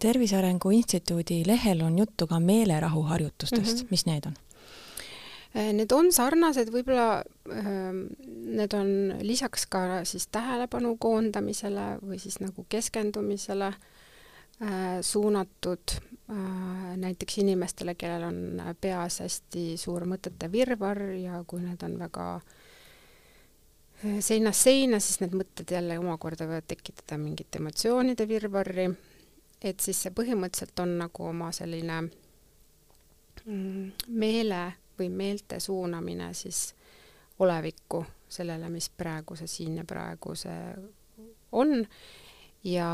tervise 0.00 0.38
Arengu 0.38 0.70
Instituudi 0.72 1.42
lehel 1.44 1.82
on 1.84 1.98
juttu 1.98 2.26
ka 2.26 2.38
meelerahu 2.40 3.02
harjutustest 3.02 3.76
mm, 3.76 3.82
-hmm. 3.82 3.90
mis 3.90 4.06
need 4.06 4.26
on? 4.26 4.36
Äh, 5.56 5.72
need 5.72 5.92
on 5.92 6.12
sarnased, 6.12 6.72
võib-olla 6.72 7.24
ähm, 7.52 8.06
need 8.56 8.72
on 8.72 9.18
lisaks 9.20 9.66
ka 9.66 10.04
siis 10.04 10.26
tähelepanu 10.26 10.96
koondamisele 10.96 11.98
või 12.02 12.18
siis 12.18 12.40
nagu 12.40 12.66
keskendumisele 12.68 13.66
äh, 13.66 15.00
suunatud 15.00 15.96
äh, 15.96 16.15
näiteks 16.26 17.38
inimestele, 17.38 17.94
kellel 17.94 18.24
on 18.26 18.62
peas 18.80 19.20
hästi 19.22 19.76
suur 19.78 20.06
mõtete 20.10 20.48
virvarr 20.50 21.12
ja 21.20 21.42
kui 21.46 21.60
need 21.62 21.82
on 21.86 21.98
väga 22.00 22.24
seinast 24.20 24.66
seina, 24.66 24.98
siis 25.00 25.20
need 25.22 25.36
mõtted 25.38 25.70
jälle 25.70 25.98
omakorda 26.00 26.48
võivad 26.48 26.66
tekitada 26.68 27.18
mingit 27.20 27.56
emotsioonide 27.56 28.28
virvarri. 28.28 28.88
et 29.62 29.80
siis 29.80 30.02
see 30.02 30.12
põhimõtteliselt 30.12 30.78
on 30.82 30.98
nagu 30.98 31.28
oma 31.30 31.52
selline 31.52 32.00
mm, 33.44 33.92
meele 34.08 34.60
või 34.98 35.08
meelte 35.08 35.60
suunamine 35.60 36.34
siis 36.34 36.74
olevikku, 37.38 38.04
sellele, 38.28 38.68
mis 38.68 38.88
praegu 38.88 39.36
see 39.36 39.46
siin 39.46 39.76
ja 39.76 39.84
praegu 39.84 40.34
see 40.34 40.74
on 41.52 41.86
ja, 42.64 42.90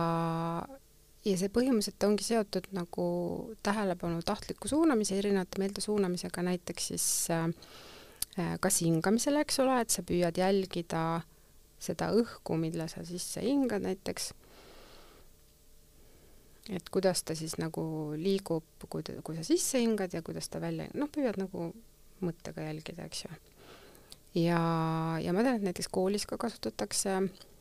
ja 1.25 1.37
see 1.39 1.51
põhimõtteliselt 1.55 2.07
ongi 2.09 2.27
seotud 2.27 2.69
nagu 2.77 3.07
tähelepanu 3.63 4.23
tahtliku 4.27 4.71
suunamise, 4.71 5.19
erinevate 5.19 5.63
meelte 5.63 5.85
suunamisega, 5.85 6.43
näiteks 6.49 6.89
siis 6.93 7.07
äh, 7.31 7.49
kas 8.61 8.81
hingamisele, 8.83 9.45
eks 9.45 9.61
ole, 9.63 9.81
et 9.83 9.95
sa 9.95 10.05
püüad 10.07 10.39
jälgida 10.39 11.23
seda 11.83 12.13
õhku, 12.15 12.57
mille 12.59 12.87
sa 12.91 13.05
sisse 13.07 13.43
hingad 13.45 13.85
näiteks 13.87 14.33
et 16.71 16.91
kuidas 16.95 17.23
ta 17.27 17.35
siis 17.35 17.57
nagu 17.59 17.85
liigub, 18.19 18.67
kui 18.89 19.03
kui 19.03 19.39
sa 19.39 19.47
sisse 19.47 19.81
hingad 19.83 20.15
ja 20.15 20.23
kuidas 20.23 20.49
ta 20.49 20.61
välja, 20.63 20.87
noh, 20.95 21.11
püüad 21.11 21.39
nagu 21.41 21.73
mõttega 22.23 22.69
jälgida, 22.69 23.07
eks 23.09 23.25
ju. 23.25 23.33
ja, 24.45 24.61
ja 25.23 25.35
ma 25.35 25.43
tean, 25.43 25.59
et 25.59 25.67
näiteks 25.67 25.91
koolis 25.91 26.27
ka 26.31 26.39
kasutatakse, 26.39 27.17
mm, 27.19 27.52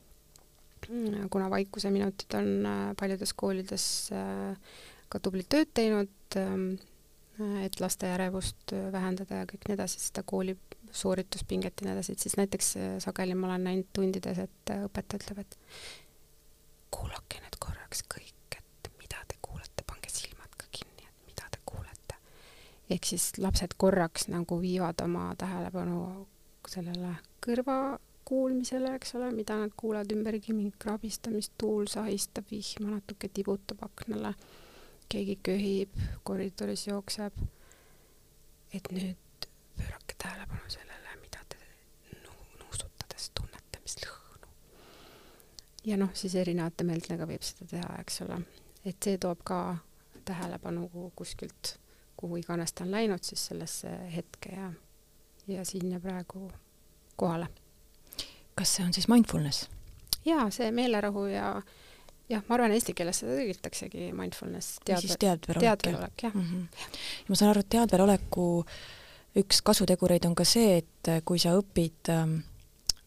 kuna 1.32 1.50
vaikuseminutid 1.50 2.34
on 2.38 2.66
äh, 2.66 2.80
paljudes 3.00 3.34
koolides 3.34 3.86
äh, 4.16 4.56
ka 5.12 5.20
tublit 5.20 5.50
tööd 5.52 5.70
teinud, 5.76 6.12
ähm, 6.40 6.74
et 7.64 7.80
laste 7.84 8.10
ärevust 8.12 8.74
äh, 8.74 8.90
vähendada 8.94 9.42
ja 9.42 9.50
kõik 9.50 9.68
nii 9.68 9.78
edasi, 9.78 10.02
seda 10.04 10.24
kooli 10.28 10.58
soorituspinget 10.92 11.82
ja 11.82 11.88
nii 11.88 11.96
edasi, 11.96 12.16
et 12.16 12.26
siis 12.26 12.38
näiteks 12.40 12.74
sageli 13.04 13.36
ma 13.38 13.52
olen 13.52 13.68
näinud 13.70 13.92
tundides, 13.96 14.42
et 14.44 14.74
õpetaja 14.76 15.24
ütleb, 15.24 15.44
et 15.46 15.60
kuulake 16.92 17.40
nüüd 17.44 17.60
korraks 17.64 18.04
kõik, 18.12 18.58
et 18.58 18.92
mida 19.00 19.24
te 19.28 19.40
kuulete, 19.42 19.88
pange 19.88 20.12
silmad 20.12 20.42
ehk 22.92 23.08
siis 23.08 23.32
lapsed 23.40 23.76
korraks 23.80 24.28
nagu 24.32 24.58
viivad 24.62 25.02
oma 25.06 25.32
tähelepanu 25.40 26.28
sellele 26.70 27.16
kõrva 27.44 27.78
kuulmisele, 28.32 28.96
eks 28.96 29.16
ole, 29.16 29.32
mida 29.36 29.58
nad 29.60 29.72
kuulevad 29.78 30.12
ümbergi, 30.16 30.54
mingit 30.56 30.78
krabistamist, 30.80 31.52
tuul 31.60 31.90
sahistab 31.92 32.46
vihma, 32.48 32.94
natuke 32.94 33.28
tibutab 33.28 33.82
aknale, 33.84 34.30
keegi 35.12 35.34
köhib, 35.44 35.98
koridoris 36.24 36.86
jookseb. 36.88 37.42
et 38.74 38.86
nüüd 38.96 39.48
pöörake 39.78 40.16
tähelepanu 40.24 40.70
sellele, 40.72 41.16
mida 41.22 41.42
te 41.50 41.58
nuusutades 42.62 43.26
tunnete, 43.36 43.82
mis 43.84 43.98
lõhnu. 44.06 44.48
ja 45.86 45.98
noh, 45.98 46.14
siis 46.16 46.36
erinevate 46.40 46.88
meeltega 46.88 47.28
võib 47.28 47.44
seda 47.44 47.68
teha, 47.74 47.98
eks 48.06 48.22
ole, 48.28 48.38
et 48.86 48.96
see 49.04 49.18
toob 49.18 49.42
ka 49.44 49.58
tähelepanu 50.26 50.88
kuskilt, 51.20 51.74
kuhu 52.16 52.40
iganes 52.40 52.72
ta 52.72 52.88
on 52.88 52.96
läinud, 52.96 53.28
siis 53.28 53.44
sellesse 53.52 53.92
hetke 54.16 54.56
ja, 54.56 54.72
ja 55.52 55.68
siin 55.68 55.92
ja 55.92 56.00
praegu 56.00 56.48
kohale 57.20 57.52
kas 58.62 58.76
see 58.78 58.86
on 58.86 58.94
siis 58.94 59.10
mindfulness? 59.10 59.70
jaa, 60.26 60.50
see 60.54 60.70
meelerahu 60.76 61.26
ja 61.32 61.54
jah, 62.30 62.44
ma 62.48 62.58
arvan, 62.58 62.74
eesti 62.76 62.94
keeles 62.98 63.24
seda 63.24 63.36
tõlgitaksegi 63.40 64.12
mindfulness. 64.16 64.80
siis 64.86 65.18
teadverolek. 65.20 65.66
teadverolek, 65.66 66.26
jah 66.28 66.36
mm. 66.36 66.48
-hmm. 66.48 66.90
ja 67.26 67.34
ma 67.34 67.40
saan 67.40 67.52
aru, 67.52 67.66
et 67.66 67.70
teadveroleku 67.76 68.48
üks 69.42 69.62
kasutegureid 69.66 70.26
on 70.30 70.36
ka 70.36 70.46
see, 70.46 70.78
et 70.84 71.12
kui 71.26 71.40
sa 71.40 71.56
õpid 71.58 72.12
ähm, 72.14 72.38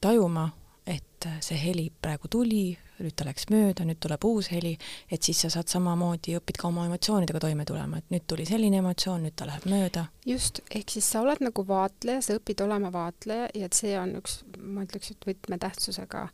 tajuma, 0.00 0.48
et 0.86 1.28
see 1.40 1.58
heli 1.60 1.90
praegu 2.02 2.28
tuli, 2.28 2.78
nüüd 3.02 3.14
ta 3.18 3.26
läks 3.26 3.48
mööda, 3.50 3.87
nüüd 3.88 4.00
tuleb 4.02 4.24
uus 4.28 4.50
heli, 4.52 4.74
et 5.11 5.26
siis 5.26 5.40
sa 5.44 5.50
saad 5.52 5.70
samamoodi, 5.72 6.37
õpid 6.38 6.59
ka 6.61 6.68
oma 6.68 6.87
emotsioonidega 6.88 7.42
toime 7.42 7.66
tulema, 7.68 8.00
et 8.00 8.14
nüüd 8.14 8.26
tuli 8.30 8.46
selline 8.48 8.80
emotsioon, 8.83 9.24
nüüd 9.26 9.37
ta 9.38 9.48
läheb 9.50 9.66
mööda. 9.70 10.07
just, 10.28 10.62
ehk 10.70 10.94
siis 10.94 11.11
sa 11.11 11.24
oled 11.24 11.42
nagu 11.44 11.66
vaatleja, 11.68 12.22
sa 12.22 12.38
õpid 12.38 12.64
olema 12.64 12.92
vaatleja 12.94 13.48
ja 13.54 13.70
et 13.70 13.78
see 13.78 13.94
on 13.98 14.16
üks, 14.20 14.42
ma 14.61 14.87
ütleks, 14.87 15.14
et 15.14 15.28
võtmetähtsusega 15.28 16.24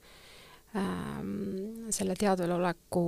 ähm, 0.77 1.91
selle 1.95 2.17
teadveloleku 2.21 3.05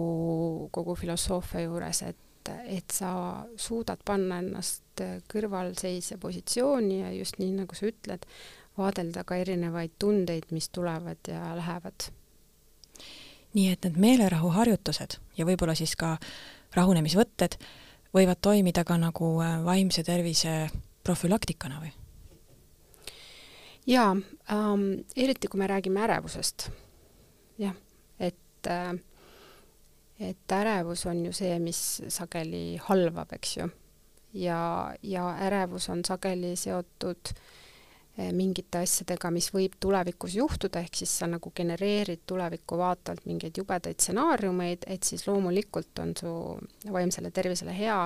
kogu 0.72 0.98
filosoofia 0.98 1.66
juures, 1.68 2.04
et 2.08 2.28
et 2.50 2.90
sa 2.90 3.08
suudad 3.54 4.00
panna 4.02 4.40
ennast 4.42 4.98
kõrvalseisja 5.30 6.16
positsiooni 6.18 6.96
ja 6.98 7.12
just 7.14 7.38
nii, 7.38 7.52
nagu 7.60 7.76
sa 7.78 7.86
ütled, 7.86 8.26
vaadelda 8.74 9.22
ka 9.28 9.38
erinevaid 9.38 9.94
tundeid, 10.02 10.48
mis 10.50 10.66
tulevad 10.74 11.30
ja 11.30 11.52
lähevad 11.54 12.08
nii 13.54 13.72
et 13.72 13.84
need 13.84 13.98
meelerahuharjutused 14.00 15.18
ja 15.36 15.46
võib-olla 15.46 15.74
siis 15.78 15.94
ka 15.98 16.16
rahunemisvõtted 16.76 17.58
võivad 18.14 18.40
toimida 18.44 18.84
ka 18.84 18.96
nagu 19.00 19.34
äh, 19.44 19.58
vaimse 19.64 20.04
tervise 20.06 20.70
profülaktikana 21.04 21.80
või? 21.82 21.92
jaa 23.86 24.12
ähm,, 24.14 25.04
eriti 25.16 25.48
kui 25.48 25.60
me 25.60 25.66
räägime 25.66 26.04
ärevusest. 26.04 26.70
jah, 27.58 27.76
et 28.18 28.70
äh, 28.70 28.92
et 30.20 30.52
ärevus 30.52 31.06
on 31.06 31.24
ju 31.26 31.32
see, 31.34 31.58
mis 31.58 32.02
sageli 32.08 32.78
halvab, 32.88 33.32
eks 33.32 33.56
ju. 33.56 33.68
ja, 34.34 34.94
ja 35.02 35.28
ärevus 35.48 35.88
on 35.88 36.04
sageli 36.04 36.56
seotud 36.56 37.34
äh, 37.34 37.42
mingite 38.16 38.82
asjadega, 38.84 39.30
mis 39.32 39.48
võib 39.54 39.78
tulevikus 39.80 40.34
juhtuda, 40.36 40.82
ehk 40.84 40.98
siis 41.00 41.14
sa 41.22 41.28
nagu 41.30 41.52
genereerid 41.56 42.26
tulevikku 42.28 42.76
vaatavalt 42.76 43.24
mingeid 43.28 43.56
jubedaid 43.56 43.96
stsenaariumeid, 43.96 44.84
et 44.86 45.08
siis 45.08 45.24
loomulikult 45.26 46.02
on 46.04 46.12
su 46.18 46.32
vaimsele 46.92 47.30
tervisele 47.32 47.72
hea, 47.76 48.02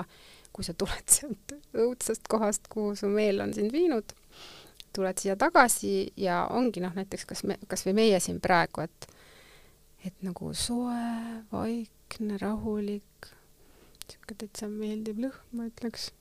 kui 0.55 0.63
sa 0.63 0.73
tuled 0.73 1.11
sealt 1.17 1.57
õudsest 1.75 2.31
kohast, 2.31 2.71
kuhu 2.71 2.95
su 2.95 3.11
meel 3.11 3.43
on 3.43 3.53
sind 3.57 3.75
viinud, 3.75 4.15
tuled 4.95 5.19
siia 5.19 5.35
tagasi 5.35 6.13
ja 6.17 6.45
ongi 6.55 6.81
noh, 6.81 6.95
näiteks 6.95 7.27
kas 7.27 7.43
me, 7.43 7.59
kas 7.67 7.83
või 7.85 7.99
meie 8.01 8.23
siin 8.23 8.39
praegu, 8.43 8.87
et 8.87 9.11
et 10.07 10.23
nagu 10.23 10.53
soe, 10.55 11.03
vaikne, 11.51 12.37
rahulik, 12.39 13.27
niisugune 14.07 14.37
täitsa 14.39 14.69
meeldiv 14.71 15.19
lõhn, 15.19 15.41
ma 15.51 15.67
ütleks. 15.67 16.11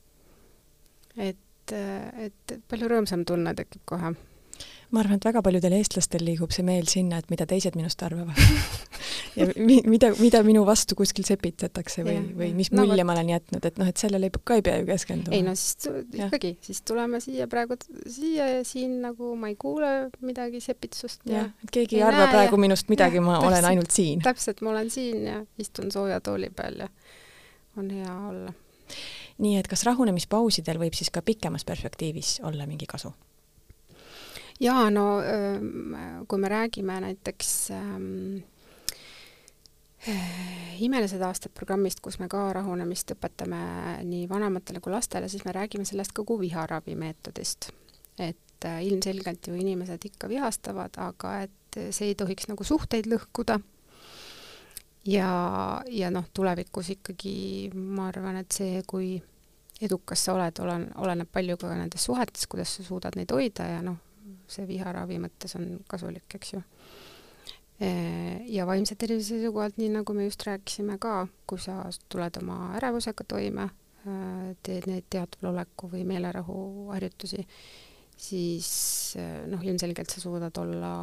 et 1.14 1.38
et, 1.74 2.40
et 2.56 2.64
palju 2.70 2.90
rõõmsam 2.92 3.26
tunne 3.28 3.54
tekib 3.56 3.84
kohe. 3.88 4.14
ma 4.90 5.02
arvan, 5.02 5.18
et 5.18 5.26
väga 5.26 5.42
paljudel 5.42 5.74
eestlastel 5.76 6.22
liigub 6.24 6.52
see 6.54 6.64
meel 6.64 6.86
sinna, 6.88 7.18
et 7.18 7.30
mida 7.32 7.46
teised 7.48 7.74
minust 7.76 8.02
arvavad 8.06 8.38
ja 9.38 9.48
mi, 9.56 9.80
mida, 9.84 10.12
mida 10.20 10.40
minu 10.46 10.62
vastu 10.68 10.96
kuskil 10.98 11.26
sepitatakse 11.26 12.04
või, 12.06 12.20
või 12.38 12.50
mis 12.56 12.70
mulje 12.72 13.02
no, 13.02 13.08
ma 13.08 13.16
olen 13.16 13.32
jätnud, 13.34 13.66
et 13.68 13.80
noh, 13.82 13.90
et 13.90 14.00
sellele 14.00 14.30
ka 14.36 14.58
ei 14.60 14.64
pea 14.64 14.78
ju 14.80 14.86
keskenduma. 14.88 15.34
ei 15.36 15.42
no 15.44 15.56
siis 15.58 15.90
ikkagi, 16.14 16.54
siis 16.64 16.80
tuleme 16.86 17.20
siia 17.24 17.48
praegu 17.50 17.78
siia 17.82 18.48
ja 18.54 18.62
siin 18.68 19.00
nagu 19.04 19.34
ma 19.40 19.50
ei 19.52 19.58
kuule 19.60 19.92
midagi 20.20 20.62
sepitsust. 20.64 21.26
jah, 21.28 21.50
et 21.64 21.74
keegi 21.74 22.00
ei, 22.00 22.06
arva 22.06 22.30
praegu 22.30 22.56
ja, 22.56 22.64
minust 22.68 22.92
midagi, 22.92 23.20
ma 23.20 23.36
täpselt, 23.40 23.50
olen 23.50 23.70
ainult 23.72 23.98
siin. 23.98 24.24
täpselt, 24.24 24.62
ma 24.62 24.72
olen 24.76 24.92
siin 24.94 25.26
ja 25.26 25.42
istun 25.58 25.90
sooja 25.94 26.22
tooli 26.24 26.50
peal 26.54 26.86
ja 26.86 26.90
on 27.76 27.90
hea 27.90 28.16
olla 28.28 28.54
nii 29.38 29.56
et 29.60 29.68
kas 29.68 29.84
rahunemispausidel 29.88 30.80
võib 30.80 30.96
siis 30.96 31.10
ka 31.12 31.22
pikemas 31.22 31.64
perspektiivis 31.68 32.40
olla 32.48 32.66
mingi 32.66 32.88
kasu? 32.88 33.12
jaa, 34.60 34.90
no 34.90 35.06
kui 36.28 36.40
me 36.40 36.48
räägime 36.48 37.00
näiteks 37.04 37.50
ähm, 37.76 38.38
äh, 40.08 40.82
imelised 40.82 41.20
aastad 41.22 41.52
programmist, 41.54 42.00
kus 42.00 42.18
me 42.22 42.28
ka 42.32 42.48
rahunemist 42.56 43.12
õpetame 43.16 43.60
nii 44.08 44.24
vanematele 44.30 44.80
kui 44.80 44.94
lastele, 44.94 45.28
siis 45.28 45.44
me 45.44 45.52
räägime 45.56 45.84
sellest 45.84 46.16
kogu 46.16 46.38
viharavi 46.40 46.96
meetodist. 46.96 47.70
et 48.18 48.64
äh, 48.64 48.80
ilmselgelt 48.84 49.46
ju 49.46 49.54
inimesed 49.54 50.04
ikka 50.08 50.28
vihastavad, 50.28 50.96
aga 50.96 51.40
et 51.42 51.80
see 51.92 52.08
ei 52.08 52.14
tohiks 52.16 52.48
nagu 52.48 52.64
suhteid 52.64 53.04
lõhkuda 53.12 53.60
ja, 55.06 55.30
ja 55.90 56.10
noh, 56.10 56.26
tulevikus 56.34 56.90
ikkagi 56.96 57.36
ma 57.74 58.08
arvan, 58.10 58.40
et 58.42 58.52
see, 58.52 58.82
kui 58.88 59.16
edukas 59.82 60.24
sa 60.26 60.34
oled, 60.36 60.60
olen, 60.64 60.88
oleneb 61.04 61.30
palju 61.32 61.58
ka 61.60 61.72
nendes 61.76 62.06
suhetes, 62.08 62.46
kuidas 62.50 62.76
sa 62.76 62.86
suudad 62.86 63.16
neid 63.18 63.32
hoida 63.34 63.68
ja 63.68 63.82
noh, 63.84 63.98
see 64.50 64.66
viharavi 64.68 65.18
mõttes 65.22 65.56
on 65.58 65.76
kasulik, 65.88 66.28
eks 66.38 66.54
ju. 66.54 66.62
ja 68.56 68.66
vaimse 68.68 68.96
tervise 68.96 69.34
seisukohalt, 69.34 69.76
nii 69.80 69.92
nagu 69.98 70.14
me 70.16 70.24
just 70.24 70.46
rääkisime 70.46 70.96
ka, 71.02 71.26
kui 71.46 71.60
sa 71.60 71.82
tuled 72.08 72.40
oma 72.40 72.72
ärevusega 72.78 73.26
toime, 73.28 73.68
teed 74.64 74.86
neid 74.88 75.08
teadvaloleku 75.10 75.90
või 75.92 76.04
meelerahu 76.08 76.58
harjutusi, 76.94 77.42
siis 78.16 78.68
noh, 79.50 79.60
ilmselgelt 79.60 80.14
sa 80.14 80.22
suudad 80.22 80.56
olla 80.62 80.94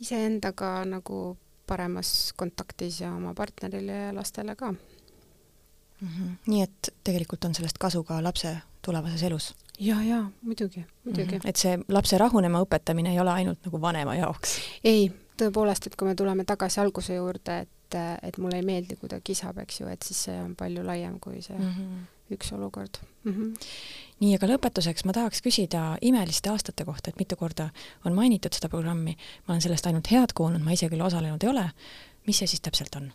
iseendaga 0.00 0.80
nagu 0.88 1.38
paremas 1.70 2.32
kontaktis 2.36 3.00
ja 3.04 3.12
oma 3.14 3.34
partnerile 3.38 3.92
ja 4.06 4.12
lastele 4.14 4.56
ka 4.56 4.72
mm. 4.72 6.08
-hmm. 6.08 6.36
nii 6.46 6.62
et 6.62 6.92
tegelikult 7.04 7.44
on 7.44 7.54
sellest 7.54 7.78
kasu 7.78 8.04
ka 8.04 8.22
lapse 8.22 8.56
tulevases 8.82 9.22
elus? 9.22 9.54
ja, 9.78 10.02
ja 10.02 10.24
muidugi, 10.42 10.86
muidugi 11.04 11.34
mm. 11.34 11.38
-hmm. 11.38 11.48
et 11.48 11.56
see 11.56 11.78
lapse 11.88 12.18
rahunema 12.18 12.62
õpetamine 12.64 13.12
ei 13.14 13.20
ole 13.20 13.30
ainult 13.30 13.64
nagu 13.64 13.80
vanema 13.80 14.16
jaoks? 14.16 14.56
ei, 14.84 15.12
tõepoolest, 15.42 15.86
et 15.86 15.96
kui 15.96 16.08
me 16.08 16.14
tuleme 16.14 16.44
tagasi 16.44 16.80
alguse 16.80 17.14
juurde, 17.14 17.60
et, 17.60 17.98
et 18.22 18.38
mulle 18.38 18.60
ei 18.60 18.66
meeldi, 18.66 18.96
kui 18.96 19.08
ta 19.08 19.20
kisab, 19.24 19.58
eks 19.58 19.80
ju, 19.80 19.88
et 19.88 20.02
siis 20.02 20.24
see 20.28 20.42
on 20.42 20.56
palju 20.56 20.84
laiem 20.86 21.20
kui 21.20 21.42
see 21.42 21.58
mm 21.58 21.72
-hmm. 21.72 22.34
üks 22.36 22.52
olukord 22.52 23.00
mm. 23.24 23.32
-hmm 23.32 23.54
nii, 24.20 24.34
aga 24.36 24.50
lõpetuseks 24.50 25.06
ma 25.08 25.14
tahaks 25.16 25.42
küsida 25.44 25.94
imeliste 26.04 26.52
aastate 26.52 26.84
kohta, 26.88 27.10
et 27.10 27.20
mitu 27.20 27.38
korda 27.40 27.70
on 28.04 28.16
mainitud 28.16 28.54
seda 28.56 28.68
programmi, 28.72 29.16
ma 29.46 29.54
olen 29.54 29.64
sellest 29.64 29.88
ainult 29.88 30.10
head 30.12 30.34
kuulnud, 30.36 30.64
ma 30.64 30.76
ise 30.76 30.90
küll 30.92 31.04
osalenud 31.04 31.42
ei 31.44 31.52
ole, 31.52 31.66
mis 32.28 32.40
see 32.42 32.50
siis 32.50 32.64
täpselt 32.64 33.00
on? 33.00 33.10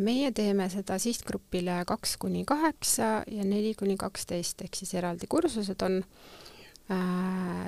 meie 0.00 0.30
teeme 0.32 0.64
seda 0.72 0.96
sihtgrupile 0.98 1.82
kaks 1.86 2.14
kuni 2.16 2.46
kaheksa 2.48 3.10
ja 3.28 3.44
neli 3.44 3.74
kuni 3.76 3.98
kaksteist, 4.00 4.64
ehk 4.64 4.78
siis 4.80 4.94
eraldi 4.96 5.28
kursused 5.30 5.84
on. 5.84 6.00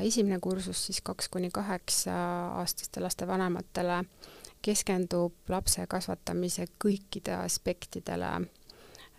esimene 0.01 0.41
kursus 0.41 0.87
siis 0.87 1.03
kaks 1.05 1.29
kuni 1.29 1.51
kaheksa 1.53 2.17
aastaste 2.63 3.01
laste 3.01 3.29
vanematele 3.29 4.03
keskendub 4.65 5.53
lapse 5.53 5.87
kasvatamise 5.87 6.67
kõikide 6.83 7.37
aspektidele 7.45 8.33
Äh, 8.33 8.56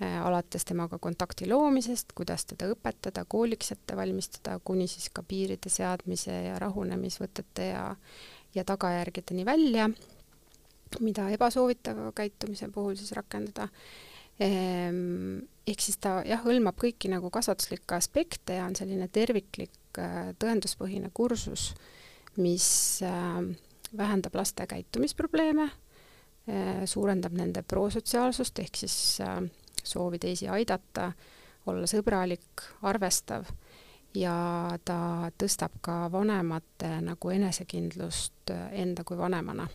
alates 0.06 0.66
temaga 0.66 1.00
kontakti 1.02 1.48
loomisest, 1.50 2.12
kuidas 2.18 2.46
teda 2.46 2.70
õpetada, 2.74 3.24
kooliks 3.26 3.72
ette 3.74 3.96
valmistada, 3.98 4.60
kuni 4.64 4.86
siis 4.88 5.10
ka 5.10 5.24
piiride 5.26 5.72
seadmise 5.74 6.36
ja 6.50 6.60
rahunemisvõtete 6.62 7.72
ja, 7.72 7.86
ja 8.56 8.66
tagajärgedeni 8.68 9.46
välja, 9.46 9.90
mida 11.00 11.30
ebasoovitava 11.34 12.12
käitumise 12.16 12.70
puhul 12.74 12.96
siis 13.00 13.12
rakendada. 13.18 13.68
Ehm, 14.40 15.42
ehk 15.66 15.82
siis 15.82 15.98
ta 16.02 16.20
jah, 16.28 16.44
hõlmab 16.46 16.78
kõiki 16.78 17.10
nagu 17.10 17.32
kasvatuslikke 17.34 17.98
aspekte 17.98 18.60
ja 18.60 18.68
on 18.70 18.78
selline 18.78 19.10
terviklik 19.10 19.98
äh, 19.98 20.32
tõenduspõhine 20.38 21.10
kursus, 21.14 21.72
mis 22.38 22.68
äh, 23.02 23.42
vähendab 23.98 24.36
laste 24.36 24.68
käitumisprobleeme, 24.70 25.70
suurendab 26.88 27.34
nende 27.36 27.60
prosotsiaalsust 27.68 28.60
ehk 28.64 28.78
siis 28.80 28.94
äh, 29.20 29.42
soovi 29.88 30.20
teisi 30.20 30.48
aidata, 30.52 31.12
olla 31.68 31.88
sõbralik, 31.90 32.64
arvestav 32.88 33.50
ja 34.16 34.36
ta 34.86 35.00
tõstab 35.40 35.82
ka 35.84 35.98
vanemate 36.12 36.90
nagu 37.06 37.34
enesekindlust 37.34 38.54
enda 38.72 39.04
kui 39.04 39.18
vanemana. 39.18 39.68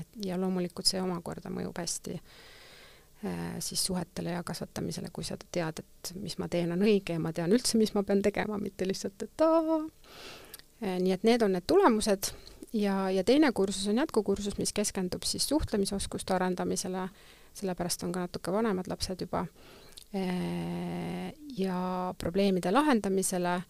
et 0.00 0.08
ja 0.24 0.36
loomulikult 0.36 0.86
see 0.86 1.00
omakorda 1.00 1.50
mõjub 1.50 1.78
hästi 1.80 2.14
äh, 2.14 3.56
siis 3.58 3.84
suhetele 3.84 4.30
ja 4.30 4.42
kasvatamisele, 4.42 5.08
kui 5.12 5.24
sa 5.24 5.38
tead, 5.52 5.80
et 5.80 6.12
mis 6.20 6.36
ma 6.38 6.48
teen, 6.48 6.72
on 6.72 6.82
õige 6.84 7.16
ja 7.16 7.20
ma 7.20 7.32
tean 7.32 7.52
üldse, 7.52 7.78
mis 7.78 7.94
ma 7.94 8.02
pean 8.02 8.22
tegema, 8.22 8.58
mitte 8.58 8.88
lihtsalt, 8.88 9.22
et 9.22 9.44
aa. 9.46 9.80
Äh, 10.82 10.98
nii 11.00 11.12
et 11.16 11.24
need 11.24 11.42
on 11.42 11.56
need 11.56 11.66
tulemused 11.66 12.32
ja, 12.72 13.10
ja 13.10 13.24
teine 13.24 13.52
kursus 13.52 13.88
on 13.88 14.00
jätkukursus, 14.00 14.58
mis 14.58 14.72
keskendub 14.72 15.24
siis 15.28 15.48
suhtlemisoskuste 15.48 16.34
arendamisele, 16.34 17.08
sellepärast 17.54 18.02
on 18.04 18.12
ka 18.12 18.20
natuke 18.26 18.52
vanemad 18.52 18.88
lapsed 18.88 19.20
juba 19.20 19.46
Äh, 20.14 21.34
ja 21.56 22.14
probleemide 22.18 22.72
lahendamisele 22.72 23.60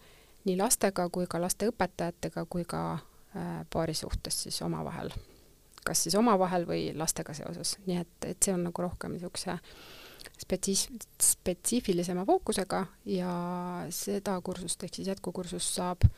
nii 0.45 0.55
lastega 0.57 1.05
kui 1.13 1.27
ka 1.29 1.37
laste 1.41 1.67
õpetajatega 1.69 2.47
kui 2.49 2.63
ka 2.65 2.79
äh, 2.95 3.59
paari 3.69 3.93
suhtes 3.93 4.39
siis 4.43 4.57
omavahel. 4.65 5.13
kas 5.85 6.03
siis 6.03 6.15
omavahel 6.15 6.65
või 6.65 6.95
lastega 6.97 7.33
seoses, 7.33 7.75
nii 7.85 7.97
et, 7.97 8.25
et 8.25 8.37
see 8.41 8.53
on 8.53 8.63
nagu 8.65 8.81
rohkem 8.81 9.13
niisuguse 9.13 9.53
spetsiif-, 10.41 11.05
spetsiifilisema 11.21 12.25
fookusega 12.25 12.85
ja 13.05 13.31
seda 13.89 14.39
kursust 14.41 14.83
ehk 14.83 14.97
siis 14.97 15.13
jätkukursust 15.13 15.77
saab 15.77 16.05
äh, 16.05 16.11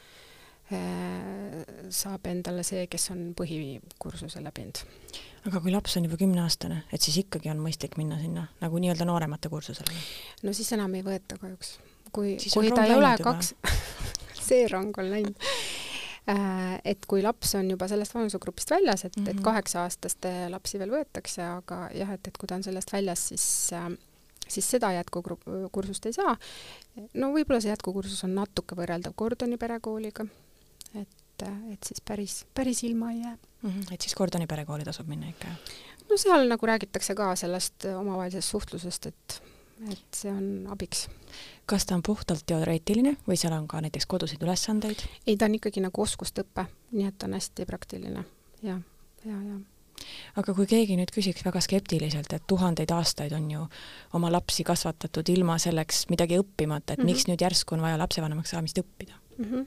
saab 1.94 2.26
endale 2.32 2.64
see, 2.66 2.88
kes 2.90 3.10
on 3.14 3.34
põhikursuse 3.38 4.42
läbinud 4.42 4.80
aga 5.48 5.60
kui 5.64 5.74
laps 5.74 5.98
on 6.00 6.08
juba 6.08 6.18
kümneaastane, 6.20 6.84
et 6.94 7.04
siis 7.04 7.20
ikkagi 7.26 7.52
on 7.52 7.60
mõistlik 7.64 7.98
minna 8.00 8.18
sinna 8.22 8.46
nagu 8.62 8.80
nii-öelda 8.80 9.08
nooremate 9.08 9.52
kursusele? 9.52 9.96
no 10.44 10.54
siis 10.56 10.72
enam 10.76 10.94
ei 10.96 11.04
võeta 11.06 11.38
kahjuks. 11.42 11.76
kui, 12.16 12.38
kui 12.54 12.72
ta 12.72 12.86
ei 12.88 12.96
ole 12.96 13.12
kaks 13.24 13.54
see 14.48 14.68
rong 14.72 14.96
on 15.02 15.12
läinud 15.12 15.50
äh, 16.32 16.80
et 16.94 17.06
kui 17.10 17.24
laps 17.26 17.56
on 17.60 17.74
juba 17.74 17.90
sellest 17.92 18.16
vanusegrupist 18.16 18.72
väljas, 18.72 19.06
et 19.06 19.18
mm, 19.18 19.24
-hmm. 19.24 19.30
et 19.30 19.36
mhm. 19.36 19.44
kaheksa-aastaste 19.50 20.34
lapsi 20.54 20.80
veel 20.80 20.96
võetakse, 20.96 21.44
aga 21.44 21.90
jah, 21.94 22.16
et, 22.16 22.28
et 22.28 22.40
kui 22.40 22.48
ta 22.48 22.56
on 22.56 22.64
sellest 22.64 22.94
väljas, 22.94 23.28
siis 23.34 23.46
äh, 23.76 23.92
siis 24.48 24.70
seda 24.70 24.92
jätkukursust 24.94 26.06
ei 26.06 26.14
saa. 26.14 26.38
no 27.14 27.32
võib-olla 27.36 27.62
see 27.62 27.72
jätkukursus 27.72 28.24
on 28.24 28.36
natuke 28.36 28.76
võrreldav 28.80 29.16
Gordoni 29.18 29.58
perekooliga, 29.58 30.26
et 30.96 31.24
et, 31.42 31.74
et 31.74 31.88
siis 31.88 32.02
päris, 32.02 32.46
päris 32.54 32.84
ilma 32.84 33.12
ei 33.12 33.22
jää 33.22 33.38
mm. 33.62 33.70
-hmm. 33.70 33.94
et 33.94 34.02
siis 34.02 34.16
Gordoni 34.16 34.48
perekooli 34.48 34.84
tasub 34.84 35.08
minna 35.08 35.30
ikka? 35.30 35.48
no 36.10 36.18
seal 36.18 36.48
nagu 36.48 36.66
räägitakse 36.66 37.16
ka 37.16 37.36
sellest 37.36 37.86
omavahelisest 37.98 38.50
suhtlusest, 38.50 39.06
et, 39.06 39.44
et 39.92 40.16
see 40.16 40.32
on 40.32 40.68
abiks. 40.70 41.10
kas 41.66 41.86
ta 41.86 41.96
on 41.96 42.04
puhtalt 42.04 42.46
teoreetiline 42.46 43.18
või 43.28 43.36
seal 43.36 43.54
on 43.54 43.68
ka 43.68 43.82
näiteks 43.82 44.06
koduseid 44.06 44.44
ülesandeid? 44.44 45.04
ei, 45.28 45.38
ta 45.38 45.46
on 45.46 45.56
ikkagi 45.56 45.82
nagu 45.82 46.02
oskustõpe, 46.02 46.66
nii 46.92 47.08
et 47.08 47.18
ta 47.18 47.26
on 47.26 47.34
hästi 47.34 47.66
praktiline 47.66 48.26
ja, 48.64 48.80
ja, 49.26 49.42
ja 49.42 49.60
aga 50.36 50.54
kui 50.54 50.66
keegi 50.68 50.98
nüüd 50.98 51.12
küsiks 51.16 51.46
väga 51.46 51.62
skeptiliselt, 51.62 52.34
et 52.34 52.44
tuhandeid 52.48 52.92
aastaid 52.92 53.32
on 53.32 53.52
ju 53.52 53.68
oma 54.14 54.32
lapsi 54.32 54.64
kasvatatud 54.64 55.30
ilma 55.30 55.58
selleks 55.58 56.10
midagi 56.10 56.40
õppimata, 56.40 56.94
et 56.94 57.00
mm 57.00 57.04
-hmm. 57.04 57.06
miks 57.06 57.28
nüüd 57.28 57.42
järsku 57.42 57.76
on 57.76 57.82
vaja 57.82 57.98
lapsevanemaks 57.98 58.50
saamist 58.50 58.78
õppida 58.78 59.14
mm? 59.38 59.46
-hmm 59.46 59.66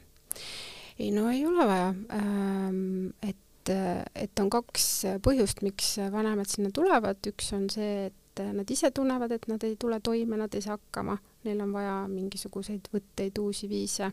ei 0.99 1.11
no 1.13 1.29
ei 1.31 1.47
ole 1.47 1.67
vaja, 1.69 1.89
ähm, 2.17 3.09
et, 3.23 3.73
et 4.15 4.41
on 4.41 4.51
kaks 4.51 4.87
põhjust, 5.25 5.63
miks 5.67 5.97
vanemad 6.13 6.49
sinna 6.49 6.71
tulevad, 6.75 7.21
üks 7.29 7.53
on 7.57 7.69
see, 7.73 8.07
et 8.09 8.45
nad 8.57 8.71
ise 8.71 8.91
tunnevad, 8.95 9.33
et 9.33 9.49
nad 9.51 9.63
ei 9.65 9.77
tule 9.81 10.01
toime, 10.05 10.39
nad 10.41 10.55
ei 10.55 10.65
saa 10.65 10.77
hakkama, 10.77 11.17
neil 11.45 11.61
on 11.65 11.73
vaja 11.75 11.97
mingisuguseid 12.11 12.91
võtteid, 12.93 13.39
uusi 13.43 13.69
viise. 13.69 14.11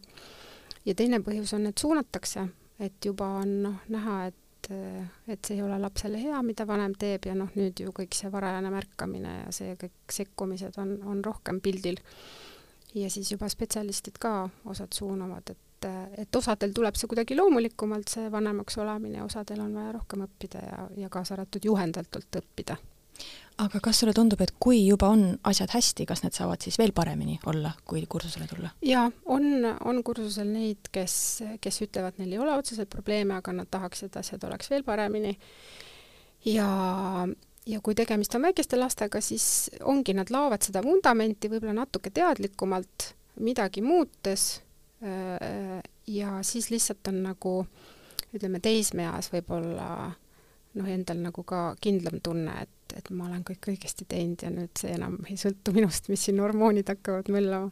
ja 0.86 0.96
teine 0.96 1.20
põhjus 1.24 1.56
on, 1.56 1.68
et 1.72 1.78
suunatakse, 1.78 2.48
et 2.80 3.06
juba 3.06 3.28
on 3.42 3.60
noh, 3.68 3.84
näha, 3.94 4.24
et 4.32 4.40
et 4.72 5.44
see 5.44 5.58
ei 5.58 5.62
ole 5.62 5.76
lapsele 5.76 6.20
hea, 6.22 6.38
mida 6.46 6.64
vanem 6.68 6.94
teeb. 6.96 7.26
Ja 7.28 7.34
noh, 7.36 7.50
nüüd 7.60 7.82
ju 7.84 7.92
kõik 7.92 8.16
see 8.16 8.30
varajane 8.32 8.70
märkamine 8.72 9.34
ja 9.42 9.52
see 9.52 9.74
kõik 9.80 10.16
sekkumised 10.16 10.78
on, 10.80 10.94
on 11.04 11.24
rohkem 11.26 11.60
pildil. 11.60 12.00
ja 12.96 13.10
siis 13.10 13.32
juba 13.32 13.50
spetsialistid 13.50 14.20
ka 14.22 14.48
osad 14.70 14.94
suunavad, 14.94 15.50
et 15.50 15.73
et, 15.84 16.24
et 16.24 16.36
osadel 16.36 16.74
tuleb 16.76 16.98
see 16.98 17.10
kuidagi 17.12 17.38
loomulikumalt, 17.38 18.10
see 18.10 18.32
vanemaks 18.32 18.78
olemine, 18.82 19.24
osadel 19.24 19.62
on 19.64 19.76
vaja 19.76 19.94
rohkem 19.98 20.26
õppida 20.26 20.64
ja, 20.66 20.82
ja 21.06 21.12
kaasa 21.14 21.38
arvatud 21.38 21.66
juhendatult 21.66 22.42
õppida. 22.42 22.78
aga 23.64 23.80
kas 23.84 24.00
sulle 24.02 24.14
tundub, 24.18 24.42
et 24.42 24.56
kui 24.60 24.80
juba 24.88 25.12
on 25.14 25.38
asjad 25.44 25.74
hästi, 25.76 26.08
kas 26.10 26.24
need 26.24 26.34
saavad 26.34 26.62
siis 26.66 26.80
veel 26.82 26.92
paremini 26.96 27.40
olla, 27.46 27.74
kui 27.86 28.06
kursusele 28.10 28.48
tulla? 28.50 28.74
jaa, 28.82 29.10
on, 29.26 29.66
on 29.86 30.04
kursusel 30.04 30.50
neid, 30.50 30.92
kes, 30.92 31.16
kes 31.62 31.82
ütlevad, 31.86 32.20
neil 32.20 32.34
ei 32.34 32.44
ole 32.44 32.58
otseselt 32.58 32.90
probleeme, 32.90 33.38
aga 33.38 33.54
nad 33.54 33.72
tahaks, 33.72 34.06
et 34.08 34.18
asjad 34.18 34.44
oleks 34.50 34.72
veel 34.74 34.84
paremini 34.88 35.38
ja 36.50 36.70
ja 37.66 37.80
kui 37.80 37.96
tegemist 37.96 38.36
on 38.36 38.44
väikeste 38.44 38.76
lastega, 38.76 39.22
siis 39.24 39.72
ongi, 39.88 40.14
nad 40.14 40.32
laovad 40.34 40.66
seda 40.66 40.82
vundamenti 40.84 41.48
võib-olla 41.48 41.78
natuke 41.78 42.12
teadlikumalt, 42.12 43.14
midagi 43.40 43.82
muutes 43.82 44.62
ja 46.08 46.38
siis 46.48 46.70
lihtsalt 46.72 47.08
on 47.12 47.18
nagu 47.26 47.54
ütleme, 48.34 48.60
teismeeas 48.64 49.30
võib-olla 49.34 49.88
noh, 50.78 50.90
endal 50.90 51.22
nagu 51.22 51.44
ka 51.48 51.74
kindlam 51.82 52.20
tunne, 52.26 52.56
et, 52.66 52.96
et 52.98 53.12
ma 53.14 53.28
olen 53.28 53.44
kõik 53.48 53.72
õigesti 53.74 54.08
teinud 54.10 54.46
ja 54.46 54.52
nüüd 54.54 54.74
see 54.80 54.96
enam 54.98 55.20
ei 55.30 55.38
sõltu 55.40 55.74
minust, 55.78 56.10
mis 56.12 56.26
siin 56.28 56.42
hormoonid 56.44 56.90
hakkavad 56.94 57.30
möllama. 57.34 57.72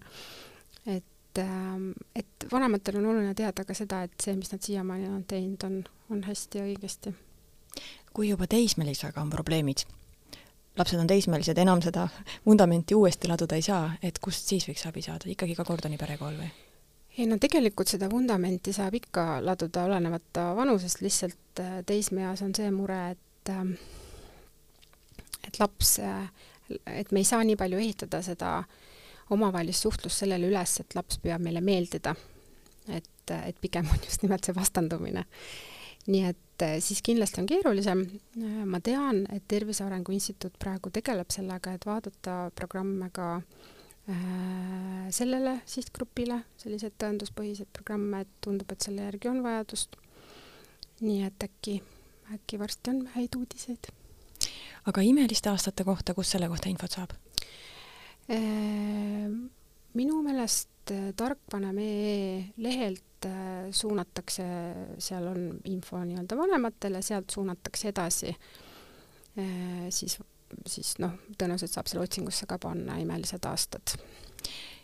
et, 0.85 1.41
ähm, 1.41 1.91
et 2.15 2.47
vanematel 2.51 3.01
on 3.01 3.09
oluline 3.13 3.33
teada 3.37 3.65
ka 3.65 3.77
seda, 3.77 4.03
et 4.07 4.15
see, 4.21 4.35
mis 4.37 4.51
nad 4.53 4.61
siiamaani 4.65 5.09
on 5.09 5.23
teinud, 5.27 5.65
on, 5.67 5.81
on 6.13 6.23
hästi 6.27 6.61
ja 6.61 6.67
õigesti. 6.69 7.15
kui 8.13 8.29
juba 8.29 8.47
teismelisega 8.51 9.21
on 9.21 9.29
probleemid, 9.33 9.85
lapsed 10.77 10.99
on 10.99 11.07
teismelised, 11.07 11.57
enam 11.57 11.81
seda 11.81 12.09
vundamenti 12.47 12.97
uuesti 12.97 13.31
laduda 13.31 13.57
ei 13.57 13.65
saa, 13.65 13.95
et 14.03 14.19
kust 14.19 14.51
siis 14.51 14.67
võiks 14.69 14.85
abi 14.89 15.05
saada, 15.05 15.31
ikkagi 15.31 15.57
ka 15.57 15.65
Gordoni 15.65 15.97
perekool 16.01 16.37
või? 16.43 16.51
Ei 17.17 17.27
no 17.27 17.37
tegelikult 17.41 17.91
seda 17.91 18.09
vundamenti 18.11 18.73
saab 18.75 18.95
ikka 18.95 19.25
laduda 19.43 19.85
olenemata 19.89 20.51
vanusest, 20.55 21.01
lihtsalt 21.03 21.59
äh, 21.59 21.79
teismeeas 21.87 22.43
on 22.45 22.53
see 22.55 22.69
mure, 22.71 22.99
et 23.15 23.51
äh, 23.51 23.65
et 25.47 25.59
laps, 25.59 25.97
äh, 25.99 26.29
et 26.87 27.11
me 27.11 27.23
ei 27.23 27.27
saa 27.27 27.43
nii 27.43 27.57
palju 27.59 27.81
ehitada 27.81 28.21
seda 28.23 28.61
omavahelist 29.31 29.87
suhtlust 29.87 30.23
sellele 30.23 30.51
üles, 30.51 30.77
et 30.83 30.95
laps 30.95 31.19
püüab 31.23 31.43
meile 31.43 31.63
meeldida. 31.63 32.15
et, 32.87 33.31
et 33.31 33.57
pigem 33.61 33.85
on 33.91 33.99
just 34.05 34.23
nimelt 34.23 34.45
see 34.45 34.55
vastandumine. 34.55 35.25
nii 36.07 36.23
et 36.29 36.65
siis 36.81 37.01
kindlasti 37.01 37.41
on 37.41 37.49
keerulisem. 37.49 38.05
ma 38.65 38.79
tean, 38.79 39.25
et 39.35 39.43
Tervise 39.47 39.83
Arengu 39.83 40.15
Instituut 40.15 40.55
praegu 40.59 40.89
tegeleb 40.89 41.29
sellega, 41.29 41.73
et 41.73 41.85
vaadata 41.85 42.51
programme 42.55 43.09
ka 43.13 43.35
äh, 43.35 43.71
sellele 45.11 45.57
sihtgrupile 45.69 46.41
selliseid 46.59 46.95
tõenduspõhiseid 47.01 47.69
programme, 47.73 48.23
et 48.23 48.31
tundub, 48.43 48.71
et 48.71 48.81
selle 48.83 49.05
järgi 49.07 49.29
on 49.31 49.41
vajadust. 49.43 49.97
nii 51.01 51.23
et 51.25 51.43
äkki, 51.43 51.79
äkki 52.35 52.59
varsti 52.59 52.91
on 52.93 53.05
häid 53.15 53.35
uudiseid. 53.37 53.91
aga 54.85 55.01
imeliste 55.01 55.49
aastate 55.49 55.83
kohta, 55.83 56.13
kus 56.13 56.31
selle 56.31 56.47
kohta 56.47 56.69
infot 56.69 56.91
saab? 56.91 57.15
Äh, 58.31 59.29
minu 59.93 60.21
meelest 60.23 60.91
äh, 60.91 61.13
tarkvanem.ee 61.15 62.53
lehelt 62.57 63.03
suunatakse, 63.71 64.43
seal 64.97 65.27
on 65.29 65.41
info 65.69 65.99
nii-öelda 66.01 66.37
vanematele, 66.37 67.01
sealt 67.05 67.29
suunatakse 67.29 67.91
edasi 67.91 68.31
siis 69.89 70.17
siis 70.67 70.95
noh, 70.99 71.13
tõenäoliselt 71.37 71.73
saab 71.75 71.89
selle 71.89 72.05
otsingusse 72.05 72.47
ka 72.49 72.57
panna 72.61 72.97
imelised 73.01 73.45
aastad. 73.49 73.95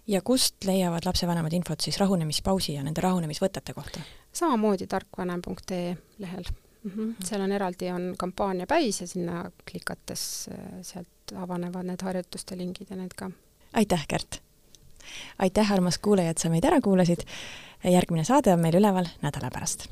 ja 0.08 0.21
kust 0.21 0.63
leiavad 0.65 1.06
lapsevanemad 1.06 1.53
infot 1.53 1.82
siis 1.82 1.99
rahunemispausi 1.99 2.77
ja 2.77 2.84
nende 2.84 3.01
rahunemisvõtete 3.01 3.73
kohta? 3.73 4.01
samamoodi 4.34 4.88
tarkvanem.ee 4.88 5.97
lehel 6.19 6.49
mm. 6.84 6.91
-hmm. 6.91 7.13
seal 7.25 7.41
on 7.41 7.51
eraldi, 7.51 7.91
on 7.91 8.15
kampaania 8.17 8.67
päis 8.67 9.01
ja 9.01 9.08
sinna 9.08 9.51
klikates 9.71 10.49
äh, 10.51 10.82
sealt 10.82 11.36
avanevad 11.36 11.86
need 11.86 12.03
harjutuste 12.03 12.58
lingid 12.58 12.88
ja 12.89 12.95
need 12.95 13.13
ka. 13.15 13.32
aitäh, 13.73 14.08
Kärt! 14.08 14.41
aitäh, 15.39 15.71
armas 15.71 15.97
kuulaja, 15.97 16.30
et 16.30 16.38
sa 16.38 16.49
meid 16.49 16.65
ära 16.65 16.82
kuulasid. 16.82 17.23
järgmine 17.84 18.23
saade 18.23 18.53
on 18.53 18.60
meil 18.60 18.75
üleval 18.75 19.08
nädala 19.21 19.49
pärast 19.53 19.89